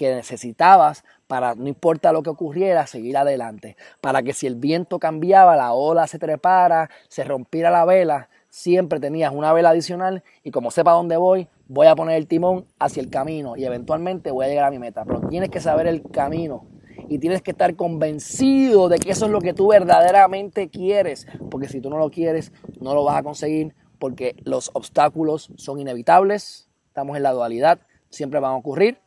necesitabas 0.10 1.04
para, 1.28 1.56
no 1.56 1.68
importa 1.68 2.12
lo 2.12 2.24
que 2.24 2.30
ocurriera, 2.30 2.88
seguir 2.88 3.18
adelante. 3.18 3.78
Para 4.02 4.24
que 4.24 4.34
si 4.34 4.48
el 4.48 4.56
viento 4.56 5.00
cambiaba, 5.00 5.56
la 5.56 5.74
ola 5.74 6.08
se 6.08 6.20
trepara, 6.20 6.90
se 7.08 7.24
rompiera 7.24 7.70
la 7.70 7.86
vela, 7.86 8.30
siempre 8.50 9.00
tenías 9.00 9.34
una 9.34 9.54
vela 9.54 9.70
adicional 9.70 10.24
y 10.44 10.52
como 10.52 10.72
sepa 10.72 10.92
dónde 10.92 11.18
voy, 11.18 11.48
voy 11.68 11.88
a 11.88 11.96
poner 11.96 12.18
el 12.18 12.28
timón 12.28 12.66
hacia 12.80 13.02
el 13.02 13.10
camino 13.10 13.56
y 13.56 13.66
eventualmente 13.66 14.32
voy 14.32 14.46
a 14.46 14.50
llegar 14.50 14.66
a 14.66 14.72
mi 14.72 14.80
meta. 14.80 15.06
Pero 15.06 15.22
tienes 15.30 15.50
que 15.50 15.62
saber 15.62 15.88
el 15.88 16.04
camino 16.04 16.66
y 17.08 17.20
tienes 17.20 17.42
que 17.42 17.52
estar 17.52 17.76
convencido 17.76 18.90
de 18.90 18.98
que 18.98 19.12
eso 19.12 19.26
es 19.26 19.32
lo 19.32 19.40
que 19.40 19.54
tú 19.54 19.68
verdaderamente 19.68 20.70
quieres, 20.70 21.28
porque 21.50 21.68
si 21.68 21.82
tú 21.82 21.90
no 21.90 21.98
lo 21.98 22.10
quieres, 22.10 22.52
no 22.80 22.94
lo 22.94 23.04
vas 23.04 23.18
a 23.18 23.24
conseguir 23.24 23.74
porque 24.00 24.36
los 24.44 24.72
obstáculos 24.74 25.52
son 25.58 25.80
inevitables, 25.80 26.68
estamos 26.88 27.16
en 27.16 27.24
la 27.24 27.32
dualidad, 27.32 27.80
siempre 28.10 28.40
van 28.40 28.54
a 28.54 28.56
ocurrir 28.56 28.98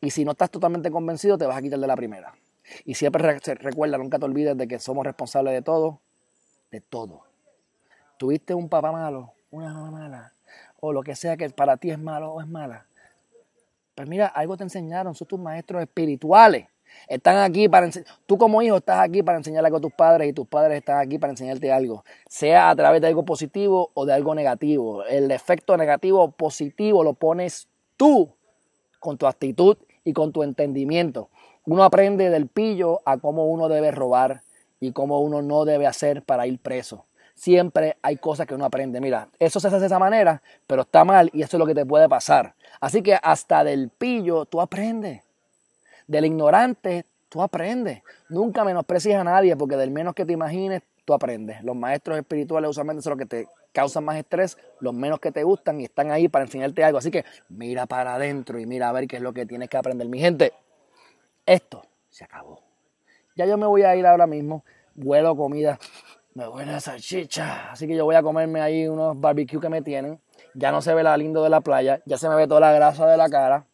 y 0.00 0.10
si 0.10 0.24
no 0.24 0.32
estás 0.32 0.50
totalmente 0.50 0.90
convencido, 0.90 1.38
te 1.38 1.46
vas 1.46 1.56
a 1.56 1.62
quitar 1.62 1.78
de 1.78 1.86
la 1.86 1.96
primera. 1.96 2.34
Y 2.84 2.94
siempre 2.94 3.38
recuerda, 3.40 3.98
nunca 3.98 4.18
te 4.18 4.24
olvides 4.24 4.56
de 4.56 4.68
que 4.68 4.78
somos 4.78 5.04
responsables 5.04 5.54
de 5.54 5.62
todo, 5.62 6.00
de 6.70 6.80
todo. 6.80 7.22
Tuviste 8.18 8.54
un 8.54 8.68
papá 8.68 8.92
malo, 8.92 9.32
una 9.50 9.72
mamá 9.72 9.90
mala, 9.90 10.32
o 10.80 10.92
lo 10.92 11.02
que 11.02 11.16
sea 11.16 11.36
que 11.36 11.48
para 11.50 11.76
ti 11.76 11.90
es 11.90 11.98
malo 11.98 12.32
o 12.32 12.40
es 12.40 12.46
mala. 12.46 12.86
Pues 13.94 14.08
mira, 14.08 14.26
algo 14.26 14.56
te 14.56 14.64
enseñaron, 14.64 15.14
son 15.14 15.26
tus 15.26 15.40
maestros 15.40 15.82
espirituales. 15.82 16.66
Están 17.06 17.38
aquí 17.38 17.68
para 17.68 17.90
Tú 18.26 18.38
como 18.38 18.62
hijo 18.62 18.76
estás 18.76 19.00
aquí 19.00 19.22
para 19.22 19.38
enseñarle 19.38 19.66
algo 19.66 19.78
a 19.78 19.80
tus 19.80 19.92
padres 19.92 20.28
y 20.28 20.32
tus 20.32 20.46
padres 20.46 20.78
están 20.78 20.98
aquí 20.98 21.18
para 21.18 21.32
enseñarte 21.32 21.70
algo. 21.70 22.04
Sea 22.28 22.70
a 22.70 22.76
través 22.76 23.00
de 23.00 23.08
algo 23.08 23.24
positivo 23.24 23.90
o 23.94 24.06
de 24.06 24.12
algo 24.12 24.34
negativo. 24.34 25.04
El 25.04 25.30
efecto 25.30 25.76
negativo 25.76 26.22
o 26.22 26.30
positivo 26.30 27.04
lo 27.04 27.14
pones 27.14 27.68
tú 27.96 28.32
con 29.00 29.18
tu 29.18 29.26
actitud 29.26 29.76
y 30.08 30.14
con 30.14 30.32
tu 30.32 30.42
entendimiento. 30.42 31.28
Uno 31.66 31.84
aprende 31.84 32.30
del 32.30 32.46
pillo 32.46 33.02
a 33.04 33.18
cómo 33.18 33.44
uno 33.44 33.68
debe 33.68 33.90
robar 33.90 34.40
y 34.80 34.92
cómo 34.92 35.20
uno 35.20 35.42
no 35.42 35.66
debe 35.66 35.86
hacer 35.86 36.22
para 36.22 36.46
ir 36.46 36.58
preso. 36.58 37.04
siempre 37.34 37.98
hay 38.00 38.16
cosas 38.16 38.46
que 38.46 38.54
uno 38.54 38.64
aprende. 38.64 39.02
Mira, 39.02 39.28
eso 39.38 39.60
se 39.60 39.68
hace 39.68 39.78
de 39.78 39.86
esa 39.86 39.98
manera, 39.98 40.42
pero 40.66 40.82
está 40.82 41.04
mal 41.04 41.30
y 41.34 41.42
eso 41.42 41.56
es 41.56 41.58
lo 41.58 41.66
que 41.66 41.74
te 41.74 41.84
puede 41.84 42.08
pasar. 42.08 42.54
Así 42.80 43.02
que 43.02 43.18
hasta 43.22 43.64
del 43.64 43.90
pillo 43.90 44.46
tú 44.46 44.62
aprendes. 44.62 45.22
Del 46.06 46.24
ignorante 46.24 47.04
tú 47.28 47.42
aprendes. 47.42 48.02
Nunca 48.30 48.64
menosprecies 48.64 49.14
a 49.14 49.24
nadie 49.24 49.54
porque 49.56 49.76
del 49.76 49.90
menos 49.90 50.14
que 50.14 50.24
te 50.24 50.32
imagines 50.32 50.80
tú 51.08 51.14
aprendes. 51.14 51.64
Los 51.64 51.74
maestros 51.74 52.18
espirituales 52.18 52.68
usualmente 52.68 53.02
son 53.02 53.12
los 53.12 53.18
que 53.18 53.24
te 53.24 53.48
causan 53.72 54.04
más 54.04 54.18
estrés, 54.18 54.58
los 54.80 54.92
menos 54.92 55.20
que 55.20 55.32
te 55.32 55.42
gustan 55.42 55.80
y 55.80 55.84
están 55.84 56.10
ahí 56.10 56.28
para 56.28 56.44
enseñarte 56.44 56.84
algo. 56.84 56.98
Así 56.98 57.10
que 57.10 57.24
mira 57.48 57.86
para 57.86 58.16
adentro 58.16 58.58
y 58.58 58.66
mira 58.66 58.90
a 58.90 58.92
ver 58.92 59.08
qué 59.08 59.16
es 59.16 59.22
lo 59.22 59.32
que 59.32 59.46
tienes 59.46 59.70
que 59.70 59.78
aprender. 59.78 60.06
Mi 60.06 60.18
gente, 60.18 60.52
esto 61.46 61.82
se 62.10 62.24
acabó. 62.24 62.60
Ya 63.36 63.46
yo 63.46 63.56
me 63.56 63.64
voy 63.64 63.84
a 63.84 63.96
ir 63.96 64.04
ahora 64.04 64.26
mismo. 64.26 64.66
Vuelo 64.94 65.34
comida 65.34 65.78
me 66.34 66.46
voy 66.46 66.62
a 66.62 66.78
salchicha. 66.78 67.72
Así 67.72 67.88
que 67.88 67.96
yo 67.96 68.04
voy 68.04 68.14
a 68.14 68.22
comerme 68.22 68.60
ahí 68.60 68.86
unos 68.86 69.18
barbecue 69.18 69.58
que 69.58 69.68
me 69.68 69.80
tienen. 69.80 70.20
Ya 70.54 70.70
no 70.70 70.82
se 70.82 70.92
ve 70.92 71.02
la 71.02 71.16
lindo 71.16 71.42
de 71.42 71.50
la 71.50 71.62
playa, 71.62 72.00
ya 72.04 72.18
se 72.18 72.28
me 72.28 72.34
ve 72.36 72.46
toda 72.46 72.60
la 72.60 72.72
grasa 72.72 73.06
de 73.06 73.16
la 73.16 73.28
cara 73.28 73.64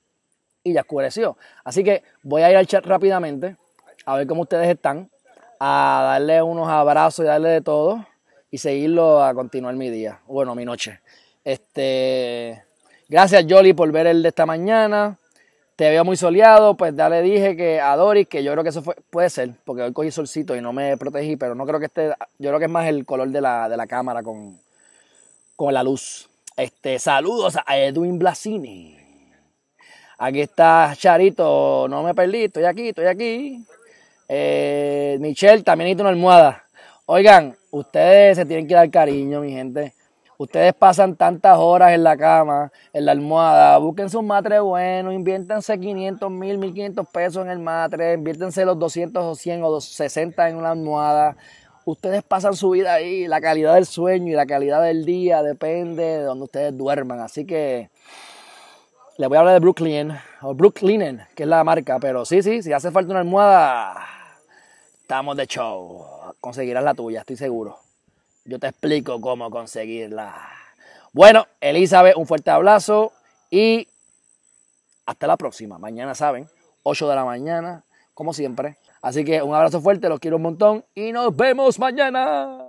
y 0.63 0.73
ya 0.73 0.83
oscureció. 0.83 1.37
Así 1.65 1.85
que 1.85 2.05
voy 2.23 2.43
a 2.43 2.51
ir 2.51 2.57
al 2.57 2.67
chat 2.67 2.87
rápidamente 2.87 3.57
a 4.07 4.17
ver 4.17 4.27
cómo 4.27 4.43
ustedes 4.43 4.69
están, 4.69 5.11
a 5.61 6.03
darle 6.05 6.43
unos 6.43 6.69
abrazos 6.69 7.25
y 7.25 7.29
darle 7.29 7.51
de 7.51 7.61
todo 7.61 8.07
y 8.51 8.59
seguirlo 8.59 9.23
a 9.23 9.35
continuar 9.35 9.75
mi 9.75 9.91
día, 9.91 10.21
bueno, 10.27 10.55
mi 10.55 10.65
noche. 10.65 11.01
Este, 11.45 12.65
gracias 13.09 13.45
Jolly 13.49 13.73
por 13.73 13.91
ver 13.93 14.07
el 14.07 14.23
de 14.23 14.29
esta 14.29 14.47
mañana 14.47 15.19
te 15.77 15.91
veo 15.91 16.05
muy 16.05 16.17
soleado, 16.17 16.77
pues 16.77 16.95
ya 16.95 17.09
le 17.09 17.21
dije 17.23 17.57
que 17.57 17.81
a 17.81 17.97
Doris, 17.97 18.29
que 18.29 18.45
yo 18.45 18.53
creo 18.53 18.63
que 18.63 18.71
eso 18.71 18.83
fue, 18.83 18.95
puede 19.11 19.29
ser, 19.29 19.55
porque 19.65 19.83
hoy 19.83 19.93
cogí 19.93 20.11
solcito 20.11 20.55
y 20.55 20.61
no 20.61 20.73
me 20.73 20.97
protegí, 20.97 21.37
pero 21.37 21.55
no 21.55 21.67
creo 21.67 21.81
que 21.81 21.87
esté, 21.87 22.15
yo 22.39 22.51
creo 22.51 22.59
que 22.59 22.67
es 22.67 22.71
más 22.71 22.87
el 22.87 23.05
color 23.05 23.29
de 23.31 23.41
la, 23.41 23.87
cámara 23.89 24.23
con, 24.23 24.61
con 25.57 25.75
la 25.75 25.83
luz. 25.83 26.29
Este, 26.57 26.99
saludos 27.01 27.59
a 27.67 27.77
Edwin 27.77 28.19
Blasini. 28.19 28.99
Aquí 30.19 30.41
está 30.41 30.95
Charito, 30.97 31.89
no 31.89 32.05
me 32.05 32.15
perdí, 32.15 32.45
estoy 32.45 32.65
aquí, 32.65 32.91
estoy 32.91 33.07
aquí. 33.07 33.65
Eh, 34.29 35.19
Michelle, 35.21 35.63
también 35.63 35.87
necesito 35.87 36.03
una 36.03 36.11
almohada. 36.11 36.65
Oigan, 37.07 37.57
ustedes 37.71 38.37
se 38.37 38.47
tienen 38.47 38.67
que 38.67 38.75
dar 38.75 38.91
cariño, 38.91 39.41
mi 39.41 39.53
gente. 39.53 39.93
Ustedes 40.37 40.75
pasan 40.75 41.15
tantas 41.15 41.57
horas 41.59 41.93
en 41.93 42.03
la 42.03 42.17
cama, 42.17 42.73
en 42.93 43.07
la 43.07 43.13
almohada, 43.13 43.79
busquen 43.79 44.09
un 44.17 44.27
matre 44.27 44.59
bueno, 44.59 45.13
inviértanse 45.13 45.79
500 45.79 46.29
mil, 46.29 46.59
1500 46.59 47.07
pesos 47.09 47.45
en 47.45 47.51
el 47.51 47.61
matre, 47.61 48.15
inviértense 48.15 48.65
los 48.65 48.77
200 48.79 49.23
o 49.23 49.35
100 49.37 49.63
o 49.63 49.81
60 49.81 50.49
en 50.49 50.57
una 50.57 50.73
almohada. 50.73 51.37
Ustedes 51.85 52.25
pasan 52.25 52.55
su 52.57 52.71
vida 52.71 52.95
ahí, 52.95 53.29
la 53.29 53.41
calidad 53.41 53.75
del 53.75 53.87
sueño 53.87 54.33
y 54.33 54.35
la 54.35 54.47
calidad 54.47 54.83
del 54.83 55.05
día 55.05 55.43
depende 55.43 56.03
de 56.03 56.23
donde 56.23 56.45
ustedes 56.45 56.77
duerman. 56.77 57.21
Así 57.21 57.45
que 57.45 57.91
les 59.17 59.29
voy 59.29 59.37
a 59.37 59.41
hablar 59.41 59.55
de 59.55 59.61
Brooklyn, 59.61 60.13
o 60.43 60.55
Brooklyn, 60.55 61.21
que 61.37 61.45
es 61.45 61.49
la 61.49 61.63
marca, 61.63 61.99
pero 62.01 62.25
sí, 62.25 62.43
sí, 62.43 62.63
si 62.63 62.73
hace 62.73 62.91
falta 62.91 63.11
una 63.11 63.21
almohada, 63.21 64.05
estamos 65.01 65.37
de 65.37 65.47
show. 65.47 66.05
Conseguirás 66.41 66.83
la 66.83 66.95
tuya, 66.95 67.21
estoy 67.21 67.37
seguro. 67.37 67.79
Yo 68.45 68.59
te 68.59 68.67
explico 68.67 69.21
cómo 69.21 69.51
conseguirla. 69.51 70.35
Bueno, 71.13 71.47
Elizabeth, 71.61 72.17
un 72.17 72.27
fuerte 72.27 72.51
abrazo 72.51 73.13
y 73.51 73.87
hasta 75.07 75.29
la 75.29 75.37
próxima. 75.37 75.79
Mañana 75.79 76.17
saben, 76.17 76.49
8 76.83 77.09
de 77.09 77.15
la 77.15 77.25
mañana, 77.25 77.85
como 78.15 78.33
siempre. 78.33 78.79
Así 79.01 79.25
que 79.25 79.43
un 79.43 79.55
abrazo 79.55 79.81
fuerte, 79.81 80.09
los 80.09 80.19
quiero 80.19 80.39
un 80.39 80.43
montón 80.43 80.85
y 80.95 81.13
nos 81.13 81.37
vemos 81.37 81.79
mañana. 81.79 82.64